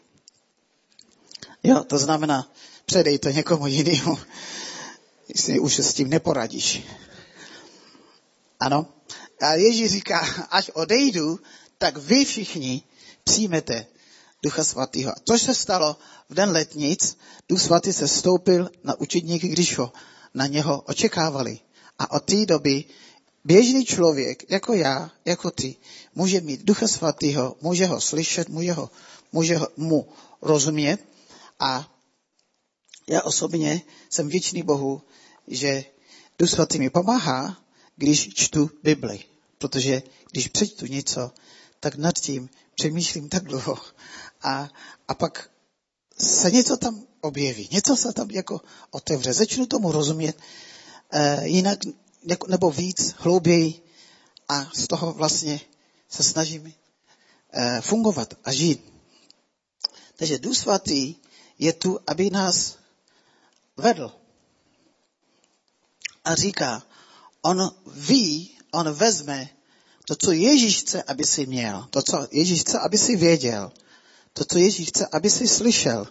Jo, 1.63 1.85
to 1.85 1.99
znamená, 1.99 2.53
předej 2.85 3.19
to 3.19 3.31
někomu 3.31 3.67
jinému, 3.67 4.19
jestli 5.29 5.59
už 5.59 5.79
s 5.79 5.95
tím 5.95 6.11
neporadíš. 6.11 6.83
Ano. 8.61 8.87
A 9.41 9.55
Ježíš 9.55 9.91
říká, 9.91 10.47
až 10.51 10.71
odejdu, 10.75 11.41
tak 11.79 11.97
vy 11.97 12.25
všichni 12.25 12.83
přijmete 13.25 13.87
Ducha 14.43 14.65
Svatého. 14.65 15.13
Což 15.25 15.43
se 15.43 15.55
stalo 15.55 15.97
v 16.29 16.35
den 16.35 16.51
letnic, 16.51 17.19
Duch 17.49 17.61
Svatý 17.61 17.93
se 17.93 18.09
stoupil 18.09 18.71
na 18.85 19.01
učedníky, 19.01 19.49
když 19.49 19.79
ho 19.79 19.93
na 20.35 20.47
něho 20.47 20.81
očekávali. 20.81 21.59
A 21.99 22.11
od 22.11 22.25
té 22.25 22.47
doby 22.47 22.85
běžný 23.45 23.85
člověk, 23.85 24.51
jako 24.51 24.75
já, 24.75 25.11
jako 25.25 25.51
ty, 25.51 25.77
může 26.15 26.41
mít 26.41 26.65
Ducha 26.65 26.89
Svatého, 26.89 27.57
může 27.61 27.87
ho 27.87 28.01
slyšet, 28.01 28.49
může, 28.49 28.73
ho, 28.73 28.91
může 29.33 29.57
ho, 29.57 29.69
mu 29.77 30.09
rozumět. 30.43 30.99
A 31.61 31.93
já 33.09 33.23
osobně 33.23 33.83
jsem 34.11 34.29
věčný 34.29 34.63
Bohu, 34.63 35.03
že 35.49 35.85
Duch 36.39 36.51
Svatý 36.51 36.79
mi 36.79 36.91
pomáhá, 36.91 37.63
když 37.97 38.29
čtu 38.35 38.71
Bibli. 38.83 39.25
Protože 39.59 40.03
když 40.31 40.49
přečtu 40.49 40.87
něco, 40.87 41.31
tak 41.81 41.95
nad 41.95 42.15
tím 42.15 42.49
přemýšlím 42.75 43.29
tak 43.29 43.45
dlouho. 43.45 43.79
A, 44.43 44.69
a 45.09 45.15
pak 45.15 45.51
se 46.23 46.51
něco 46.51 46.77
tam 46.77 47.03
objeví, 47.21 47.69
něco 47.73 47.97
se 47.97 48.13
tam 48.13 48.31
jako 48.31 48.61
otevře. 48.91 49.33
Začnu 49.33 49.67
tomu 49.67 49.93
rozumět 49.93 50.37
e, 51.11 51.49
jinak, 51.49 51.79
jako, 52.23 52.47
nebo 52.47 52.71
víc, 52.71 53.15
hlouběji 53.19 53.83
a 54.49 54.71
z 54.75 54.87
toho 54.87 55.13
vlastně 55.13 55.61
se 56.09 56.23
snažím 56.23 56.75
e, 57.53 57.81
fungovat 57.81 58.35
a 58.45 58.53
žít. 58.53 58.93
Takže 60.17 60.39
Duch 60.39 60.57
Svatý 60.57 61.15
je 61.59 61.73
tu, 61.73 62.01
aby 62.07 62.31
nás 62.31 62.77
vedl. 63.77 64.13
A 66.25 66.35
říká, 66.35 66.83
on 67.43 67.71
ví, 67.87 68.59
on 68.73 68.93
vezme 68.93 69.49
to, 70.05 70.17
co 70.17 70.33
Ježíš 70.33 70.79
chce, 70.79 71.03
aby 71.03 71.25
si 71.25 71.47
měl, 71.47 71.87
to, 71.91 72.03
co 72.03 72.29
Ježíš 72.31 72.61
chce, 72.61 72.79
aby 72.79 72.99
si 72.99 73.17
věděl, 73.17 73.73
to, 74.33 74.45
co 74.45 74.59
Ježíš 74.59 74.89
chce, 74.89 75.07
aby 75.07 75.31
si 75.31 75.49
slyšel. 75.49 76.07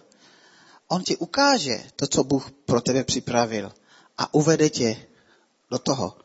On 0.88 1.02
ti 1.02 1.16
ukáže 1.16 1.84
to, 1.96 2.06
co 2.06 2.24
Bůh 2.24 2.50
pro 2.50 2.80
tebe 2.80 3.04
připravil 3.04 3.72
a 4.18 4.34
uvede 4.34 4.70
tě 4.70 5.06
do 5.70 5.78
toho. 5.78 6.16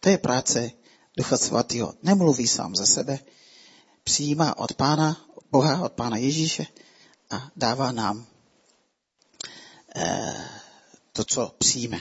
To 0.00 0.08
je 0.08 0.18
práce 0.18 0.70
Ducha 1.16 1.36
Svatého. 1.36 1.94
Nemluví 2.02 2.48
sám 2.48 2.76
za 2.76 2.86
sebe, 2.86 3.18
přijímá 4.04 4.58
od 4.58 4.72
Pána 4.72 5.26
Boha, 5.50 5.84
od 5.84 5.92
Pána 5.92 6.16
Ježíše 6.16 6.66
a 7.30 7.50
dává 7.56 7.92
nám 7.92 8.26
eh, 9.96 10.48
to, 11.12 11.24
co 11.24 11.54
přijme. 11.58 12.00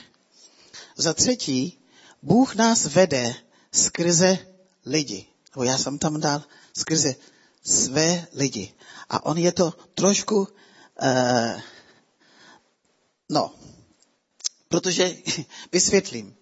Za 0.96 1.14
třetí, 1.14 1.80
Bůh 2.22 2.56
nás 2.56 2.86
vede 2.86 3.36
skrze 3.72 4.38
lidi. 4.86 5.26
Nebo 5.56 5.64
já 5.64 5.78
jsem 5.78 5.98
tam 5.98 6.20
dal 6.20 6.44
skrze 6.78 7.16
své 7.64 8.28
lidi. 8.34 8.74
A 9.10 9.26
on 9.26 9.38
je 9.38 9.52
to 9.52 9.72
trošku, 9.94 10.40
uh, 10.40 11.62
no, 13.30 13.56
protože 14.68 15.16
vysvětlím. 15.72 16.36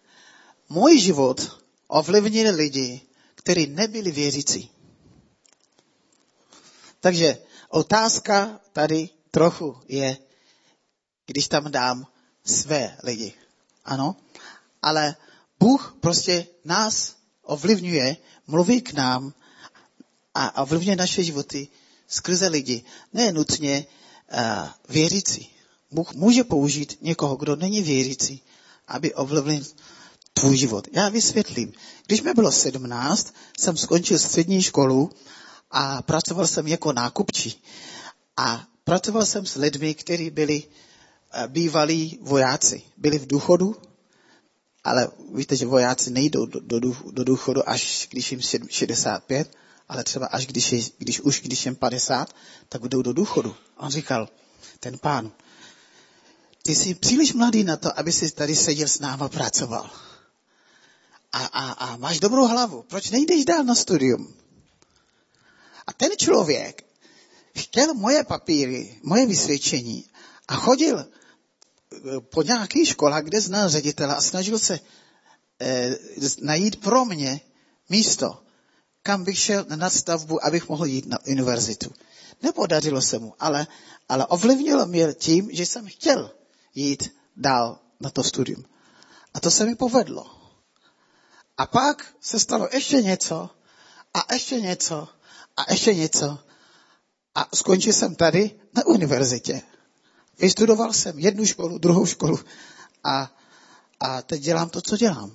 můj 0.70 1.00
život 1.00 1.64
ovlivnil 1.88 2.56
lidi, 2.56 3.02
kteří 3.36 3.68
nebyli 3.68 4.12
věřící. 4.12 4.72
Takže 7.00 7.38
otázka 7.70 8.60
tady 8.74 9.10
trochu 9.32 9.78
je, 9.88 10.18
když 11.26 11.48
tam 11.48 11.72
dám 11.72 12.08
své 12.46 12.98
lidi. 13.04 13.34
Ano, 13.86 14.16
ale 14.82 15.16
Bůh 15.60 15.98
prostě 16.00 16.48
nás 16.66 17.16
ovlivňuje, 17.42 18.18
mluví 18.48 18.82
k 18.82 18.94
nám 18.94 19.34
a 20.34 20.62
ovlivňuje 20.62 20.96
naše 20.96 21.24
životy 21.24 21.68
skrze 22.08 22.48
lidi. 22.48 22.84
Ne 23.13 23.32
nutně 23.32 23.86
uh, 24.34 24.67
věřící. 24.89 25.50
Bůh 25.91 26.13
může 26.13 26.43
použít 26.43 26.98
někoho, 27.02 27.36
kdo 27.36 27.56
není 27.56 27.82
věřící, 27.82 28.41
aby 28.88 29.13
ovlivnil 29.13 29.63
tvůj 30.34 30.58
život. 30.58 30.88
Já 30.91 31.10
vysvětlím. 31.10 31.74
Když 32.06 32.22
mi 32.22 32.34
bylo 32.34 32.52
17, 32.52 33.34
jsem 33.60 33.78
skončil 33.78 34.20
střední 34.20 34.63
školu 34.63 35.12
a 35.72 36.02
pracoval 36.02 36.48
jsem 36.48 36.67
jako 36.67 36.93
nákupčí. 36.93 37.63
A 38.38 38.67
pracoval 38.84 39.26
jsem 39.26 39.46
s 39.46 39.56
lidmi, 39.56 39.93
kteří 39.93 40.30
byli 40.30 40.63
eh, 40.63 41.48
bývalí 41.48 42.20
vojáci. 42.22 42.82
Byli 42.98 43.20
v 43.20 43.28
důchodu, 43.28 43.76
ale 44.84 45.08
víte, 45.34 45.56
že 45.56 45.65
vojáci 45.65 46.12
nejdou 46.12 46.46
do, 46.46 46.60
do, 46.60 46.80
do 47.12 47.24
důchodu 47.24 47.70
až 47.70 48.08
když 48.12 48.32
jim 48.32 48.41
65, 48.70 49.52
ale 49.89 50.04
třeba 50.04 50.26
až 50.28 50.47
když, 50.47 50.71
je, 50.71 50.82
když 50.97 51.19
už 51.19 51.41
když 51.41 51.65
jim 51.65 51.76
50, 51.76 52.36
tak 52.69 52.82
jdou 52.82 53.02
do 53.02 53.13
důchodu. 53.13 53.56
On 53.78 53.89
říkal, 53.89 54.30
ten 54.80 54.97
pán, 54.97 55.32
ty 56.63 56.76
jsi 56.76 56.95
příliš 56.95 57.34
mladý 57.34 57.63
na 57.63 57.78
to, 57.78 58.00
aby 58.00 58.12
si 58.12 58.32
tady 58.32 58.56
seděl 58.56 58.88
s 58.88 59.00
náma 59.00 59.30
pracoval. 59.30 59.89
A, 61.32 61.45
a, 61.45 61.71
a 61.71 61.97
máš 61.97 62.19
dobrou 62.19 62.47
hlavu. 62.47 62.82
Proč 62.88 63.10
nejdeš 63.10 63.45
dál 63.45 63.63
na 63.63 63.76
studium? 63.76 64.34
A 65.88 65.93
ten 65.93 66.12
člověk 66.17 66.84
chtěl 67.58 67.93
moje 67.93 68.23
papíry, 68.23 69.00
moje 69.04 69.26
vysvědčení 69.26 70.06
a 70.47 70.56
chodil 70.56 71.00
eh, 71.00 72.19
po 72.19 72.43
nějaké 72.43 72.86
škole, 72.86 73.21
kde 73.23 73.41
znal 73.41 73.69
ředitele 73.69 74.15
a 74.15 74.21
snažil 74.21 74.60
se 74.60 74.80
eh, 75.62 75.95
najít 76.41 76.76
pro 76.76 77.06
mě 77.06 77.41
místo, 77.89 78.43
kam 79.08 79.24
bych 79.24 79.39
šel 79.39 79.65
na 79.70 79.76
nadstavbu, 79.76 80.46
abych 80.46 80.70
mohl 80.70 80.86
jít 80.86 81.06
na 81.06 81.17
univerzitu. 81.28 81.93
Nepodařilo 82.41 83.02
se 83.02 83.20
mu, 83.20 83.34
ale, 83.39 83.67
ale 84.10 84.26
ovlivnilo 84.26 84.86
mě 84.86 85.13
tím, 85.13 85.50
že 85.52 85.65
jsem 85.65 85.88
chtěl 85.88 86.32
jít 86.76 87.15
dál 87.36 87.80
na 88.00 88.10
to 88.10 88.24
studium. 88.24 88.65
A 89.34 89.39
to 89.39 89.52
se 89.52 89.65
mi 89.65 89.76
povedlo. 89.76 90.28
A 91.58 91.65
pak 91.65 92.15
se 92.22 92.39
stalo 92.39 92.67
ještě 92.74 93.02
něco 93.02 93.50
a 94.13 94.34
ještě 94.34 94.62
něco 94.62 95.08
a 95.58 95.72
ještě 95.72 95.96
něco. 95.96 96.39
A 97.36 97.56
skončil 97.56 97.93
jsem 97.93 98.15
tady 98.15 98.60
na 98.76 98.86
univerzitě. 98.86 99.62
Vystudoval 100.39 100.93
jsem 100.93 101.20
jednu 101.20 101.46
školu, 101.46 101.78
druhou 101.78 102.06
školu 102.06 102.39
a, 103.04 103.32
a 104.00 104.22
teď 104.22 104.41
dělám 104.41 104.70
to, 104.70 104.82
co 104.82 104.98
dělám. 104.98 105.32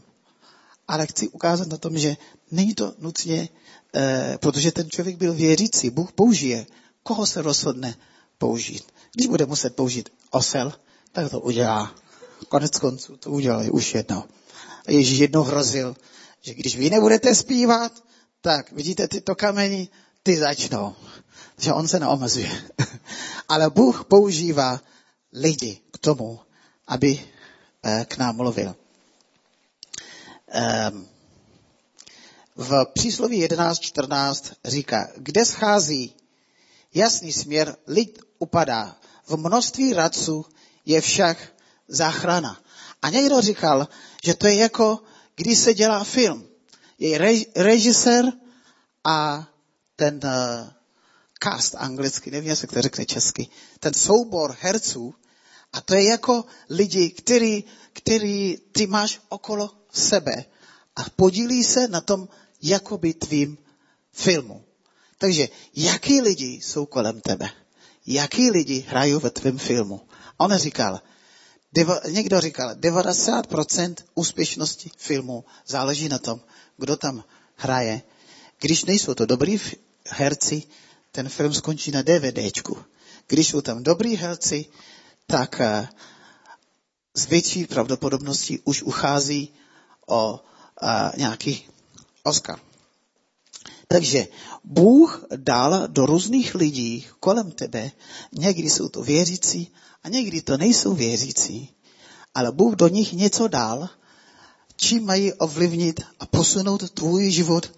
Ale 0.88 1.06
chci 1.06 1.28
ukázat 1.28 1.68
na 1.68 1.76
tom, 1.76 1.98
že 1.98 2.16
není 2.52 2.74
to 2.74 2.94
nutně, 2.98 3.48
eh, 3.94 4.38
protože 4.40 4.72
ten 4.72 4.90
člověk 4.90 5.16
byl 5.16 5.34
věřící. 5.34 5.90
Bůh 5.90 6.12
použije, 6.12 6.66
koho 7.02 7.26
se 7.26 7.42
rozhodne 7.42 7.96
použít. 8.38 8.84
Když 9.12 9.26
bude 9.26 9.46
muset 9.46 9.76
použít 9.76 10.08
osel, 10.30 10.72
tak 11.12 11.30
to 11.30 11.40
udělá. 11.40 11.94
Konec 12.48 12.78
konců 12.78 13.16
to 13.16 13.30
udělali 13.30 13.70
už 13.70 13.94
jednou. 13.94 14.24
Ježíš 14.88 15.18
jednou 15.18 15.42
hrozil, 15.42 15.96
že 16.40 16.54
když 16.54 16.76
vy 16.76 16.90
nebudete 16.90 17.34
zpívat, 17.34 17.92
tak 18.40 18.72
vidíte 18.72 19.08
tyto 19.08 19.34
kameny, 19.34 19.88
ty 20.22 20.36
začnou. 20.36 20.94
Že 21.58 21.72
on 21.72 21.88
se 21.88 22.00
neomezuje. 22.00 22.50
Ale 23.48 23.70
Bůh 23.70 24.04
používá 24.04 24.80
lidi 25.32 25.80
k 25.90 25.98
tomu, 25.98 26.40
aby 26.86 27.20
eh, 27.82 28.04
k 28.08 28.18
nám 28.18 28.36
mluvil. 28.36 28.74
Ehm, 30.48 31.06
v 32.56 32.84
přísloví 32.94 33.46
11.14 33.46 34.54
říká, 34.64 35.08
kde 35.16 35.44
schází 35.44 36.14
jasný 36.94 37.32
směr, 37.32 37.76
lid 37.86 38.18
upadá. 38.38 38.96
V 39.26 39.36
množství 39.36 39.92
radců 39.92 40.44
je 40.86 41.00
však 41.00 41.38
záchrana. 41.88 42.60
A 43.02 43.10
někdo 43.10 43.40
říkal, 43.40 43.88
že 44.24 44.34
to 44.34 44.46
je 44.46 44.54
jako, 44.54 45.00
když 45.36 45.58
se 45.58 45.74
dělá 45.74 46.04
film. 46.04 46.48
Je 46.98 47.18
režisér 47.56 48.32
a 49.04 49.48
ten 49.96 50.20
uh, 50.24 50.70
cast 51.42 51.74
anglicky, 51.78 52.30
nevím, 52.30 52.50
jak 52.50 52.58
se 52.58 52.66
to 52.66 52.82
řekne 52.82 53.06
česky, 53.06 53.48
ten 53.80 53.94
soubor 53.94 54.56
herců, 54.60 55.14
a 55.72 55.80
to 55.80 55.94
je 55.94 56.04
jako 56.04 56.44
lidi, 56.70 57.10
který, 57.10 57.64
který 57.92 58.56
ty 58.72 58.86
máš 58.86 59.20
okolo 59.28 59.70
sebe 59.92 60.44
a 60.96 61.02
podílí 61.16 61.64
se 61.64 61.88
na 61.88 62.00
tom 62.00 62.28
jakoby 62.62 63.14
tvým 63.14 63.59
filmu. 64.12 64.64
Takže 65.18 65.48
jaký 65.77 66.20
lidi 66.20 66.46
jsou 66.46 66.87
kolem 66.87 67.20
tebe? 67.20 67.51
Jaký 68.07 68.51
lidi 68.51 68.85
hrají 68.88 69.14
ve 69.14 69.31
tvém 69.31 69.59
filmu? 69.59 70.01
A 70.38 70.44
on 70.44 70.57
říkal, 70.57 71.01
devo, 71.72 71.94
někdo 72.11 72.40
říkal, 72.40 72.75
90% 72.75 73.94
úspěšnosti 74.14 74.90
filmu 74.96 75.44
záleží 75.66 76.09
na 76.09 76.18
tom, 76.18 76.40
kdo 76.77 76.96
tam 76.96 77.25
hraje. 77.57 78.03
Když 78.61 78.85
nejsou 78.85 79.14
to 79.14 79.27
dobrý 79.27 79.61
herci, 80.09 80.62
ten 81.12 81.29
film 81.29 81.55
skončí 81.55 81.90
na 81.90 82.03
DVDčku. 82.03 82.79
Když 83.27 83.48
jsou 83.48 83.61
tam 83.61 83.83
dobrý 83.83 84.16
herci, 84.16 84.66
tak 85.27 85.61
uh, 85.61 85.87
s 87.14 87.27
větší 87.27 87.66
pravděpodobností 87.66 88.59
už 88.64 88.83
uchází 88.83 89.55
o 90.07 90.33
uh, 90.33 90.88
nějaký 91.16 91.68
Oscar. 92.22 92.61
Takže 93.88 94.28
Bůh 94.64 95.24
dal 95.37 95.88
do 95.88 96.06
různých 96.06 96.54
lidí 96.54 97.06
kolem 97.20 97.50
tebe, 97.50 97.90
někdy 98.32 98.70
jsou 98.70 98.88
to 98.88 99.02
věřící 99.02 99.72
a 100.02 100.08
někdy 100.08 100.42
to 100.42 100.56
nejsou 100.56 100.94
věřící, 100.94 101.70
ale 102.35 102.52
Bůh 102.52 102.74
do 102.74 102.88
nich 102.88 103.12
něco 103.12 103.48
dal, 103.48 103.88
čím 104.76 105.04
mají 105.04 105.32
ovlivnit 105.32 106.00
a 106.20 106.26
posunout 106.26 106.90
tvůj 106.90 107.30
život 107.30 107.72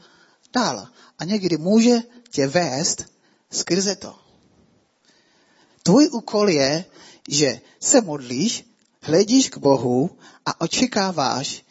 dál. 0.53 0.89
A 1.19 1.25
někdy 1.25 1.57
může 1.57 2.03
tě 2.31 2.47
vést 2.47 3.05
skrze 3.51 3.97
to. 3.97 4.19
Tvůj 5.83 6.09
úkol 6.13 6.49
je, 6.49 6.85
že 7.29 7.61
se 7.81 8.01
modlíš, 8.01 8.65
hledíš 9.01 9.49
k 9.49 9.59
Bohu 9.59 10.19
a 10.47 10.61
očekáváš, 10.61 11.65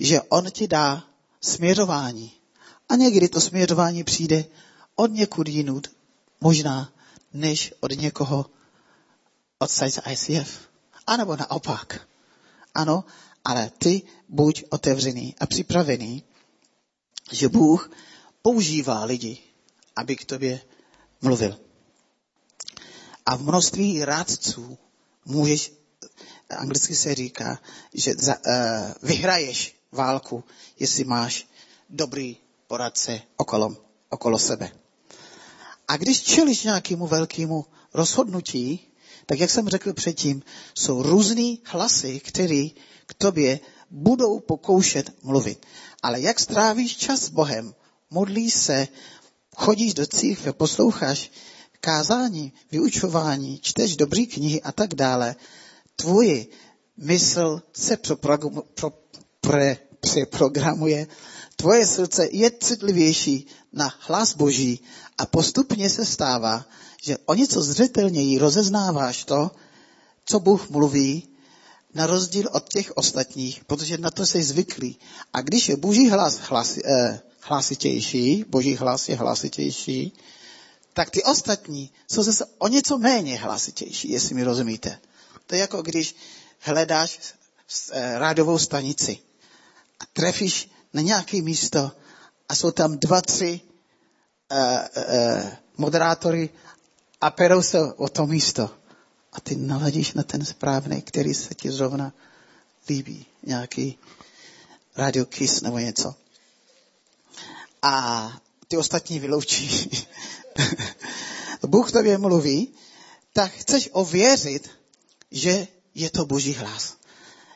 že 0.00 0.22
On 0.22 0.50
ti 0.50 0.68
dá 0.68 1.04
směřování. 1.42 2.32
A 2.88 2.96
někdy 2.96 3.28
to 3.28 3.40
směřování 3.40 4.04
přijde 4.04 4.44
od 4.94 5.10
někud 5.10 5.48
jinut, 5.48 5.90
možná 6.40 6.92
než 7.32 7.74
od 7.80 7.90
někoho 7.92 8.46
od 9.58 9.70
z 9.70 9.82
ICF. 10.10 10.60
A 11.06 11.16
nebo 11.16 11.36
naopak. 11.36 12.08
Ano, 12.74 13.04
ale 13.44 13.70
ty 13.78 14.02
buď 14.28 14.64
otevřený 14.70 15.34
a 15.40 15.46
připravený, 15.46 16.24
že 17.32 17.48
Bůh 17.48 17.90
používá 18.42 19.04
lidi, 19.04 19.38
aby 19.96 20.16
k 20.16 20.24
tobě 20.24 20.60
mluvil. 21.22 21.60
A 23.26 23.36
v 23.36 23.42
množství 23.42 24.04
rádců 24.04 24.78
můžeš, 25.24 25.72
anglicky 26.50 26.94
se 26.94 27.14
říká, 27.14 27.60
že 27.94 28.14
za, 28.18 28.36
uh, 28.36 28.92
vyhraješ 29.02 29.81
válku, 29.92 30.44
jestli 30.78 31.04
máš 31.04 31.46
dobrý 31.90 32.36
poradce 32.66 33.20
okolo, 33.36 33.76
okolo 34.10 34.38
sebe. 34.38 34.72
A 35.88 35.96
když 35.96 36.22
čelíš 36.22 36.64
nějakému 36.64 37.06
velkému 37.06 37.66
rozhodnutí, 37.94 38.88
tak 39.26 39.40
jak 39.40 39.50
jsem 39.50 39.68
řekl 39.68 39.92
předtím, 39.92 40.42
jsou 40.74 41.02
různý 41.02 41.60
hlasy, 41.64 42.20
které 42.20 42.68
k 43.06 43.14
tobě 43.18 43.60
budou 43.90 44.40
pokoušet 44.40 45.22
mluvit. 45.22 45.66
Ale 46.02 46.20
jak 46.20 46.40
strávíš 46.40 46.96
čas 46.96 47.20
s 47.20 47.28
Bohem, 47.28 47.74
modlíš 48.10 48.54
se, 48.54 48.88
chodíš 49.56 49.94
do 49.94 50.06
církve, 50.06 50.52
posloucháš 50.52 51.30
kázání, 51.80 52.52
vyučování, 52.70 53.58
čteš 53.58 53.96
dobré 53.96 54.26
knihy 54.26 54.62
a 54.62 54.72
tak 54.72 54.94
dále, 54.94 55.36
tvůj 55.96 56.46
mysl 56.96 57.62
se 57.72 57.96
přeprogramuje, 60.00 61.06
tvoje 61.56 61.86
srdce 61.86 62.28
je 62.32 62.50
citlivější 62.50 63.46
na 63.72 63.94
hlas 64.00 64.34
Boží 64.34 64.80
a 65.18 65.26
postupně 65.26 65.90
se 65.90 66.06
stává, 66.06 66.64
že 67.02 67.18
o 67.26 67.34
něco 67.34 67.62
zřetelněji 67.62 68.38
rozeznáváš 68.38 69.24
to, 69.24 69.50
co 70.24 70.40
Bůh 70.40 70.70
mluví 70.70 71.28
na 71.94 72.06
rozdíl 72.06 72.48
od 72.52 72.68
těch 72.68 72.96
ostatních, 72.96 73.64
protože 73.64 73.98
na 73.98 74.10
to 74.10 74.26
jsi 74.26 74.42
zvyklý. 74.42 74.98
A 75.32 75.40
když 75.40 75.68
je 75.68 75.76
boží 75.76 76.10
hlas 76.10 76.38
hlasi, 76.38 76.80
eh, 76.84 77.20
hlasitější, 77.40 78.44
boží 78.48 78.76
hlas 78.76 79.08
je 79.08 79.16
hlasitější, 79.16 80.12
tak 80.92 81.10
ty 81.10 81.22
ostatní 81.22 81.90
jsou 82.10 82.22
zase 82.22 82.44
o 82.58 82.68
něco 82.68 82.98
méně 82.98 83.38
hlasitější, 83.38 84.10
jestli 84.10 84.34
mi 84.34 84.44
rozumíte. 84.44 84.98
To 85.46 85.54
je 85.54 85.60
jako 85.60 85.82
když 85.82 86.16
hledáš 86.58 87.20
eh, 87.92 88.18
rádovou 88.18 88.58
stanici 88.58 89.18
a 90.02 90.04
trefíš 90.12 90.70
na 90.92 91.00
nějaké 91.00 91.42
místo 91.42 91.92
a 92.48 92.54
jsou 92.54 92.70
tam 92.70 92.98
dva, 92.98 93.22
tři 93.22 93.60
uh, 94.52 94.58
uh, 94.58 95.50
moderátory 95.76 96.50
a 97.20 97.30
perou 97.30 97.62
se 97.62 97.92
o 97.92 98.08
to 98.08 98.26
místo. 98.26 98.70
A 99.32 99.40
ty 99.40 99.56
naladíš 99.56 100.12
na 100.12 100.22
ten 100.22 100.44
správný, 100.44 101.02
který 101.02 101.34
se 101.34 101.54
ti 101.54 101.70
zrovna 101.70 102.12
líbí. 102.88 103.26
Nějaký 103.42 103.98
radio 104.96 105.24
kiss 105.26 105.60
nebo 105.60 105.78
něco. 105.78 106.14
A 107.82 108.32
ty 108.68 108.76
ostatní 108.76 109.18
vyloučí. 109.18 109.90
Bůh 111.66 111.92
tobě 111.92 112.18
mluví, 112.18 112.74
tak 113.32 113.52
chceš 113.52 113.88
ověřit, 113.92 114.70
že 115.30 115.68
je 115.94 116.10
to 116.10 116.26
boží 116.26 116.54
hlas. 116.54 116.96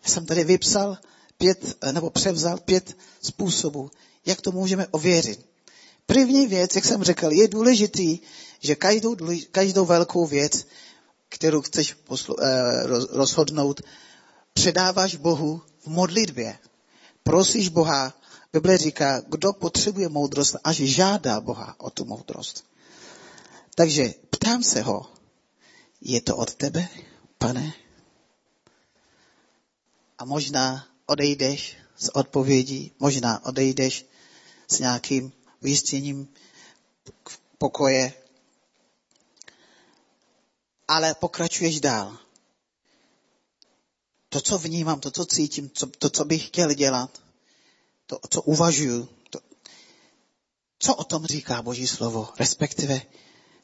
Já 0.04 0.12
jsem 0.12 0.26
tady 0.26 0.44
vypsal 0.44 0.98
pět, 1.38 1.84
nebo 1.92 2.10
převzal 2.10 2.58
pět 2.58 2.96
způsobů, 3.22 3.90
jak 4.26 4.40
to 4.40 4.52
můžeme 4.52 4.86
ověřit. 4.86 5.46
První 6.06 6.46
věc, 6.46 6.76
jak 6.76 6.84
jsem 6.84 7.02
řekl, 7.02 7.32
je 7.32 7.48
důležitý, 7.48 8.18
že 8.60 8.74
každou, 8.74 9.16
každou 9.50 9.84
velkou 9.84 10.26
věc, 10.26 10.66
kterou 11.28 11.62
chceš 11.62 11.94
poslu, 11.94 12.36
eh, 12.40 12.86
rozhodnout, 13.10 13.80
předáváš 14.52 15.16
Bohu 15.16 15.62
v 15.80 15.86
modlitbě. 15.86 16.58
Prosíš 17.22 17.68
Boha, 17.68 18.14
Bible 18.52 18.78
říká, 18.78 19.22
kdo 19.28 19.52
potřebuje 19.52 20.08
moudrost, 20.08 20.56
až 20.64 20.76
žádá 20.76 21.40
Boha 21.40 21.74
o 21.78 21.90
tu 21.90 22.04
moudrost. 22.04 22.64
Takže 23.74 24.14
ptám 24.30 24.62
se 24.62 24.82
ho, 24.82 25.06
je 26.00 26.20
to 26.20 26.36
od 26.36 26.54
tebe, 26.54 26.88
pane? 27.38 27.72
A 30.18 30.24
možná 30.24 30.86
odejdeš 31.06 31.76
s 31.96 32.16
odpovědí, 32.16 32.92
možná 32.98 33.44
odejdeš 33.44 34.06
s 34.68 34.78
nějakým 34.78 35.32
ujistěním 35.62 36.28
pokoje, 37.58 38.12
ale 40.88 41.14
pokračuješ 41.14 41.80
dál. 41.80 42.18
To, 44.28 44.40
co 44.40 44.58
vnímám, 44.58 45.00
to, 45.00 45.10
co 45.10 45.26
cítím, 45.26 45.68
to, 45.68 45.86
to 45.86 46.10
co 46.10 46.24
bych 46.24 46.46
chtěl 46.46 46.74
dělat, 46.74 47.22
to, 48.06 48.18
co 48.30 48.42
uvažuju, 48.42 49.08
to, 49.30 49.38
co 50.78 50.94
o 50.94 51.04
tom 51.04 51.26
říká 51.26 51.62
Boží 51.62 51.86
slovo, 51.86 52.28
respektive 52.38 53.02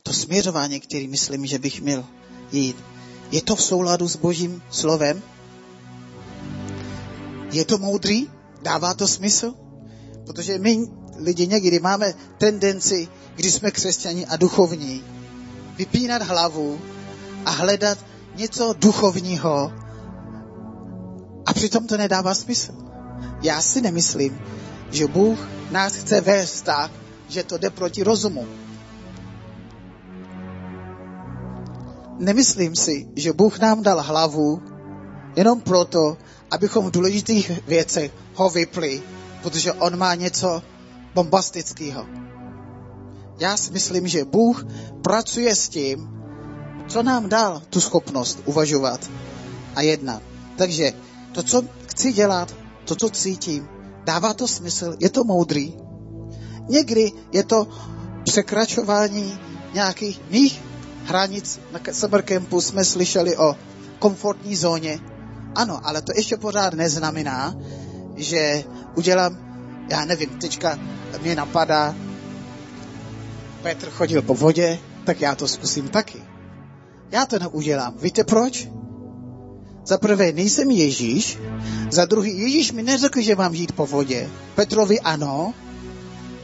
to 0.02 0.12
směřování, 0.12 0.80
který 0.80 1.08
myslím, 1.08 1.46
že 1.46 1.58
bych 1.58 1.80
měl 1.80 2.06
jít. 2.52 2.76
Je 3.30 3.42
to 3.42 3.56
v 3.56 3.64
souladu 3.64 4.08
s 4.08 4.16
Božím 4.16 4.62
slovem? 4.70 5.22
Je 7.52 7.64
to 7.64 7.78
moudrý? 7.78 8.30
Dává 8.62 8.94
to 8.94 9.08
smysl? 9.08 9.54
Protože 10.26 10.58
my 10.58 10.86
lidi 11.16 11.46
někdy 11.46 11.80
máme 11.80 12.14
tendenci, 12.38 13.08
když 13.34 13.54
jsme 13.54 13.70
křesťani 13.70 14.26
a 14.26 14.36
duchovní, 14.36 15.04
vypínat 15.76 16.22
hlavu 16.22 16.80
a 17.44 17.50
hledat 17.50 17.98
něco 18.36 18.74
duchovního 18.78 19.72
a 21.46 21.52
přitom 21.54 21.86
to 21.86 21.96
nedává 21.96 22.34
smysl. 22.34 22.72
Já 23.42 23.62
si 23.62 23.80
nemyslím, 23.80 24.40
že 24.90 25.06
Bůh 25.06 25.38
nás 25.70 25.94
chce 25.94 26.20
vést 26.20 26.62
tak, 26.62 26.90
že 27.28 27.42
to 27.42 27.58
jde 27.58 27.70
proti 27.70 28.02
rozumu. 28.02 28.46
Nemyslím 32.18 32.76
si, 32.76 33.08
že 33.16 33.32
Bůh 33.32 33.58
nám 33.58 33.82
dal 33.82 34.02
hlavu 34.02 34.62
jenom 35.36 35.60
proto, 35.60 36.16
abychom 36.52 36.86
v 36.86 36.90
důležitých 36.90 37.50
věcech 37.66 38.12
ho 38.34 38.50
vypli, 38.50 39.02
protože 39.42 39.72
on 39.72 39.96
má 39.96 40.14
něco 40.14 40.62
bombastického. 41.14 42.06
Já 43.38 43.56
si 43.56 43.72
myslím, 43.72 44.08
že 44.08 44.24
Bůh 44.24 44.66
pracuje 45.02 45.56
s 45.56 45.68
tím, 45.68 46.08
co 46.88 47.02
nám 47.02 47.28
dal 47.28 47.62
tu 47.70 47.80
schopnost 47.80 48.38
uvažovat 48.44 49.10
a 49.74 49.80
jednat. 49.80 50.22
Takže 50.56 50.92
to, 51.32 51.42
co 51.42 51.62
chci 51.86 52.12
dělat, 52.12 52.54
to, 52.84 52.94
co 52.96 53.10
cítím, 53.10 53.68
dává 54.04 54.34
to 54.34 54.48
smysl, 54.48 54.96
je 55.00 55.10
to 55.10 55.24
moudrý. 55.24 55.74
Někdy 56.68 57.12
je 57.32 57.44
to 57.44 57.66
překračování 58.24 59.38
nějakých 59.74 60.20
mých 60.30 60.62
hranic. 61.04 61.60
Na 61.72 61.80
summer 61.92 62.22
campu 62.22 62.60
jsme 62.60 62.84
slyšeli 62.84 63.36
o 63.36 63.56
komfortní 63.98 64.56
zóně. 64.56 65.11
Ano, 65.54 65.80
ale 65.82 66.02
to 66.02 66.12
ještě 66.16 66.36
pořád 66.36 66.74
neznamená, 66.74 67.56
že 68.16 68.64
udělám, 68.94 69.38
já 69.90 70.04
nevím, 70.04 70.28
teďka 70.28 70.78
mě 71.22 71.34
napadá, 71.34 71.94
Petr 73.62 73.90
chodil 73.90 74.22
po 74.22 74.34
vodě, 74.34 74.78
tak 75.04 75.20
já 75.20 75.34
to 75.34 75.48
zkusím 75.48 75.88
taky. 75.88 76.22
Já 77.10 77.26
to 77.26 77.38
neudělám. 77.38 77.94
Víte 78.02 78.24
proč? 78.24 78.68
Za 79.86 79.98
prvé, 79.98 80.32
nejsem 80.32 80.70
Ježíš. 80.70 81.38
Za 81.90 82.04
druhý, 82.04 82.38
Ježíš 82.38 82.72
mi 82.72 82.82
neřekl, 82.82 83.20
že 83.20 83.36
mám 83.36 83.54
žít 83.54 83.72
po 83.72 83.86
vodě. 83.86 84.30
Petrovi 84.54 85.00
ano. 85.00 85.54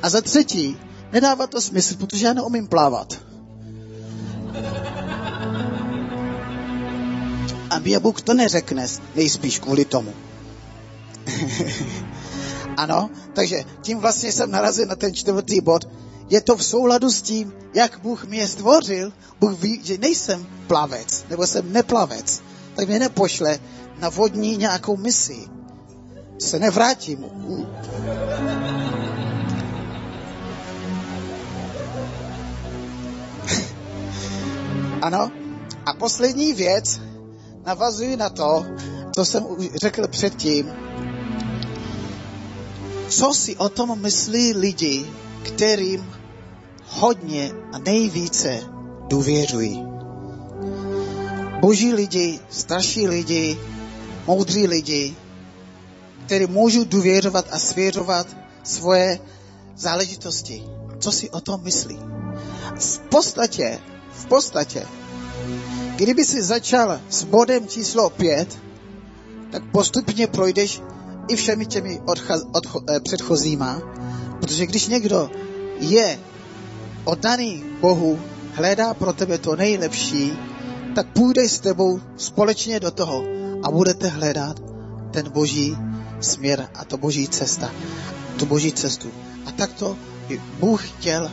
A 0.03 0.11
za 0.11 0.21
třetí, 0.21 0.77
nedává 1.13 1.47
to 1.47 1.61
smysl, 1.61 1.97
protože 1.97 2.27
já 2.27 2.33
neumím 2.33 2.67
plavat. 2.67 3.28
A 7.71 8.01
Bůh 8.01 8.23
to 8.23 8.35
neřekne 8.35 8.87
nejspíš 9.15 9.59
kvůli 9.59 9.85
tomu. 9.85 10.15
ano, 12.77 13.11
takže 13.33 13.65
tím 13.83 13.99
vlastně 13.99 14.33
jsem 14.33 14.51
narazil 14.51 14.87
na 14.87 14.97
ten 14.97 15.15
čtvrtý 15.15 15.61
bod. 15.61 15.89
Je 16.31 16.41
to 16.41 16.57
v 16.57 16.65
souladu 16.65 17.11
s 17.11 17.23
tím, 17.23 17.53
jak 17.75 18.01
Bůh 18.01 18.25
mě 18.25 18.49
stvořil. 18.49 19.13
Bůh 19.41 19.61
ví, 19.61 19.81
že 19.85 19.99
nejsem 19.99 20.47
plavec, 20.67 21.25
nebo 21.31 21.47
jsem 21.47 21.73
neplavec. 21.73 22.43
Tak 22.75 22.89
mě 22.89 22.99
nepošle 22.99 23.59
na 23.99 24.09
vodní 24.09 24.57
nějakou 24.57 24.97
misi. 24.97 25.49
Se 26.39 26.59
nevrátím. 26.59 27.25
ano. 35.03 35.31
A 35.87 35.93
poslední 35.93 36.53
věc, 36.53 37.01
navazuji 37.69 38.17
na 38.17 38.29
to, 38.29 38.67
co 39.15 39.25
jsem 39.25 39.47
řekl 39.83 40.09
předtím. 40.09 40.73
Co 43.09 43.35
si 43.35 43.57
o 43.57 43.69
tom 43.69 44.03
myslí 44.03 44.53
lidi, 44.53 45.07
kterým 45.43 46.13
hodně 46.89 47.53
a 47.73 47.79
nejvíce 47.79 48.61
důvěřují? 49.09 49.85
Boží 51.61 51.93
lidi, 51.93 52.41
starší 52.51 53.09
lidi, 53.09 53.59
moudří 54.27 54.67
lidi, 54.67 55.17
kteří 56.27 56.47
můžou 56.47 56.85
důvěřovat 56.85 57.47
a 57.51 57.59
svěřovat 57.59 58.27
svoje 58.63 59.21
záležitosti. 59.77 60.65
Co 60.99 61.13
si 61.13 61.31
o 61.31 61.41
tom 61.41 61.63
myslí? 61.65 61.99
V 62.79 62.99
podstatě, 62.99 63.79
v 64.13 64.27
podstatě, 64.27 64.87
Kdyby 65.99 66.25
si 66.25 66.43
začal 66.43 67.01
s 67.11 67.25
bodem 67.25 67.67
číslo 67.67 68.11
5, 68.11 68.59
tak 69.51 69.63
postupně 69.73 70.27
projdeš 70.27 70.83
i 71.29 71.37
všemi 71.37 71.67
těmi 71.67 72.01
odchaz, 72.07 72.47
odcho, 72.53 72.81
eh, 72.89 73.01
předchozíma, 73.01 73.83
protože 74.41 74.67
když 74.67 74.87
někdo 74.87 75.31
je 75.81 76.19
oddaný 77.05 77.65
Bohu, 77.81 78.21
hledá 78.53 78.95
pro 78.95 79.13
tebe 79.13 79.39
to 79.39 79.57
nejlepší, 79.57 80.39
tak 80.95 81.07
půjde 81.07 81.49
s 81.49 81.59
tebou 81.59 82.01
společně 82.17 82.81
do 82.81 82.91
toho 82.91 83.25
a 83.63 83.71
budete 83.71 84.09
hledat 84.09 84.61
ten 85.11 85.31
boží 85.31 85.77
směr 86.21 86.69
a 86.75 86.85
to 86.85 86.97
boží 86.97 87.29
cesta, 87.29 87.71
tu 88.39 88.47
boží 88.47 88.73
cestu. 88.73 89.11
A 89.47 89.51
takto 89.51 89.99
by 90.29 90.41
Bůh 90.61 90.89
chtěl 90.89 91.31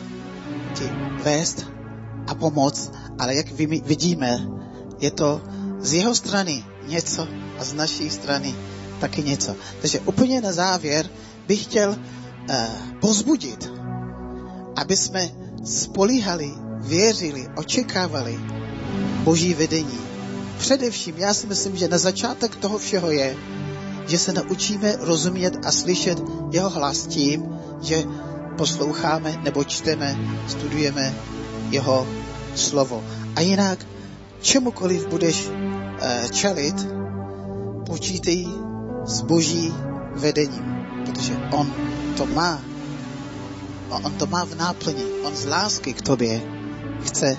ti 0.74 0.90
vést 1.22 1.66
a 2.26 2.34
pomoct, 2.34 2.92
ale 3.18 3.34
jak 3.34 3.52
vidíme, 3.86 4.48
je 4.98 5.10
to 5.10 5.40
z 5.80 5.92
jeho 5.92 6.14
strany 6.14 6.64
něco 6.88 7.28
a 7.58 7.64
z 7.64 7.72
naší 7.72 8.10
strany 8.10 8.54
taky 9.00 9.22
něco. 9.22 9.56
Takže 9.80 10.00
úplně 10.00 10.40
na 10.40 10.52
závěr 10.52 11.06
bych 11.46 11.62
chtěl 11.62 11.90
uh, 11.90 12.56
pozbudit, 13.00 13.70
aby 14.76 14.96
jsme 14.96 15.30
spolíhali, 15.64 16.50
věřili, 16.80 17.48
očekávali 17.56 18.40
Boží 19.24 19.54
vedení 19.54 20.06
především 20.58 21.14
já 21.18 21.34
si 21.34 21.46
myslím, 21.46 21.76
že 21.76 21.88
na 21.88 21.98
začátek 21.98 22.56
toho 22.56 22.78
všeho 22.78 23.10
je, 23.10 23.36
že 24.08 24.18
se 24.18 24.32
naučíme 24.32 24.96
rozumět 25.00 25.56
a 25.64 25.72
slyšet 25.72 26.18
jeho 26.50 26.70
hlas 26.70 27.06
tím, 27.06 27.48
že 27.82 28.04
posloucháme 28.58 29.36
nebo 29.42 29.64
čteme, 29.64 30.16
studujeme 30.48 31.14
jeho 31.70 32.06
slovo. 32.56 33.04
A 33.36 33.40
jinak 33.40 33.86
čemukoliv 34.40 35.08
budeš 35.08 35.48
uh, 35.48 35.52
čelit, 36.32 36.76
počítej 37.86 38.46
s 39.06 39.22
boží 39.22 39.74
vedením, 40.14 40.66
protože 41.06 41.36
on 41.52 41.72
to 42.16 42.26
má. 42.26 42.60
On 43.90 44.12
to 44.18 44.26
má 44.26 44.44
v 44.44 44.54
náplni. 44.58 45.04
On 45.22 45.36
z 45.36 45.46
lásky 45.46 45.94
k 45.94 46.02
tobě 46.02 46.42
chce, 47.06 47.36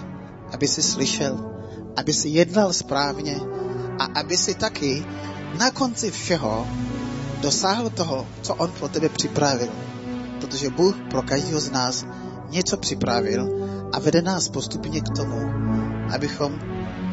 aby 0.53 0.68
si 0.68 0.82
slyšel, 0.84 1.36
aby 1.95 2.13
si 2.13 2.30
jednal 2.30 2.74
správně 2.74 3.36
a 3.99 4.03
aby 4.20 4.38
si 4.38 4.55
taky 4.55 5.05
na 5.59 5.72
konci 5.72 6.11
všeho 6.11 6.68
dosáhl 7.41 7.89
toho, 7.89 8.28
co 8.41 8.55
on 8.55 8.72
pro 8.72 8.88
tebe 8.88 9.09
připravil. 9.09 9.70
Protože 10.41 10.70
Bůh 10.70 10.95
pro 11.09 11.22
každého 11.22 11.59
z 11.59 11.72
nás 11.72 12.05
něco 12.49 12.78
připravil 12.78 13.57
a 13.92 14.00
vede 14.00 14.22
nás 14.22 14.50
postupně 14.50 15.02
k 15.02 15.10
tomu, 15.16 15.52
abychom 16.14 16.60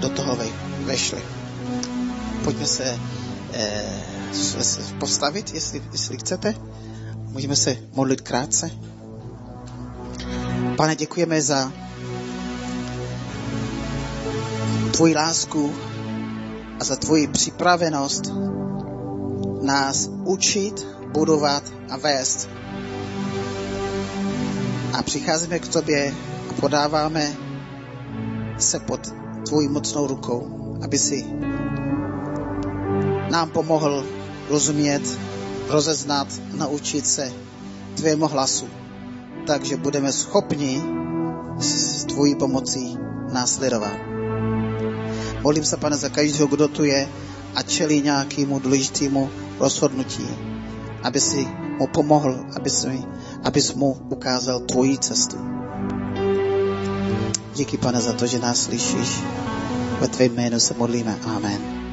do 0.01 0.09
toho 0.09 0.39
vešli. 0.85 1.23
Pojďme 2.45 2.67
se 2.67 2.99
eh, 3.53 3.85
postavit, 4.99 5.55
jestli, 5.55 5.83
jestli 5.93 6.19
chcete. 6.19 6.55
Můžeme 7.17 7.57
se 7.57 7.77
modlit 7.93 8.21
krátce. 8.21 8.71
Pane, 10.77 10.97
děkujeme 10.97 11.43
za 11.43 11.73
tvoji 14.93 15.15
lásku 15.15 15.75
a 16.81 16.85
za 16.85 16.97
tvoji 16.97 17.29
připravenost 17.29 18.33
nás 19.63 20.11
učit, 20.25 20.87
budovat 21.13 21.63
a 21.91 21.97
vést. 21.97 22.49
A 24.93 25.03
přicházíme 25.03 25.59
k 25.59 25.69
tobě 25.69 26.15
podáváme 26.61 27.33
se 28.59 28.81
pod 28.81 29.01
tvojí 29.47 29.69
mocnou 29.69 30.07
rukou, 30.07 30.55
aby 30.85 30.99
si 30.99 31.25
nám 33.31 33.51
pomohl 33.51 34.05
rozumět, 34.51 35.03
rozeznat, 35.69 36.29
naučit 36.55 37.07
se 37.07 37.33
tvému 37.95 38.27
hlasu, 38.27 38.69
takže 39.47 39.77
budeme 39.77 40.13
schopni 40.13 40.83
s 41.59 42.05
tvojí 42.05 42.35
pomocí 42.35 42.99
následovat. 43.33 43.93
Molím 45.43 45.65
se, 45.65 45.77
pane, 45.77 45.97
za 45.97 46.09
každého, 46.09 46.47
kdo 46.47 46.69
tu 46.69 46.85
je 46.85 47.09
a 47.55 47.63
čelí 47.63 48.03
nějakému 48.03 48.59
důležitému 48.59 49.31
rozhodnutí, 49.61 50.29
aby 51.03 51.21
si 51.21 51.47
mu 51.79 51.87
pomohl, 51.87 52.47
aby 52.57 52.71
si, 52.71 53.05
abys 53.43 53.75
mu 53.75 53.97
ukázal 54.09 54.61
tvoji 54.61 54.99
cestu. 54.99 55.37
Díky, 57.55 57.79
pane, 57.79 58.01
za 58.01 58.13
to, 58.13 58.27
že 58.27 58.39
nás 58.39 58.63
slyšíš. 58.63 59.23
Ve 60.01 60.09
tvém 60.09 60.35
jménu 60.35 60.61
se 60.61 60.75
modlíme. 60.75 61.19
Amen. 61.27 61.84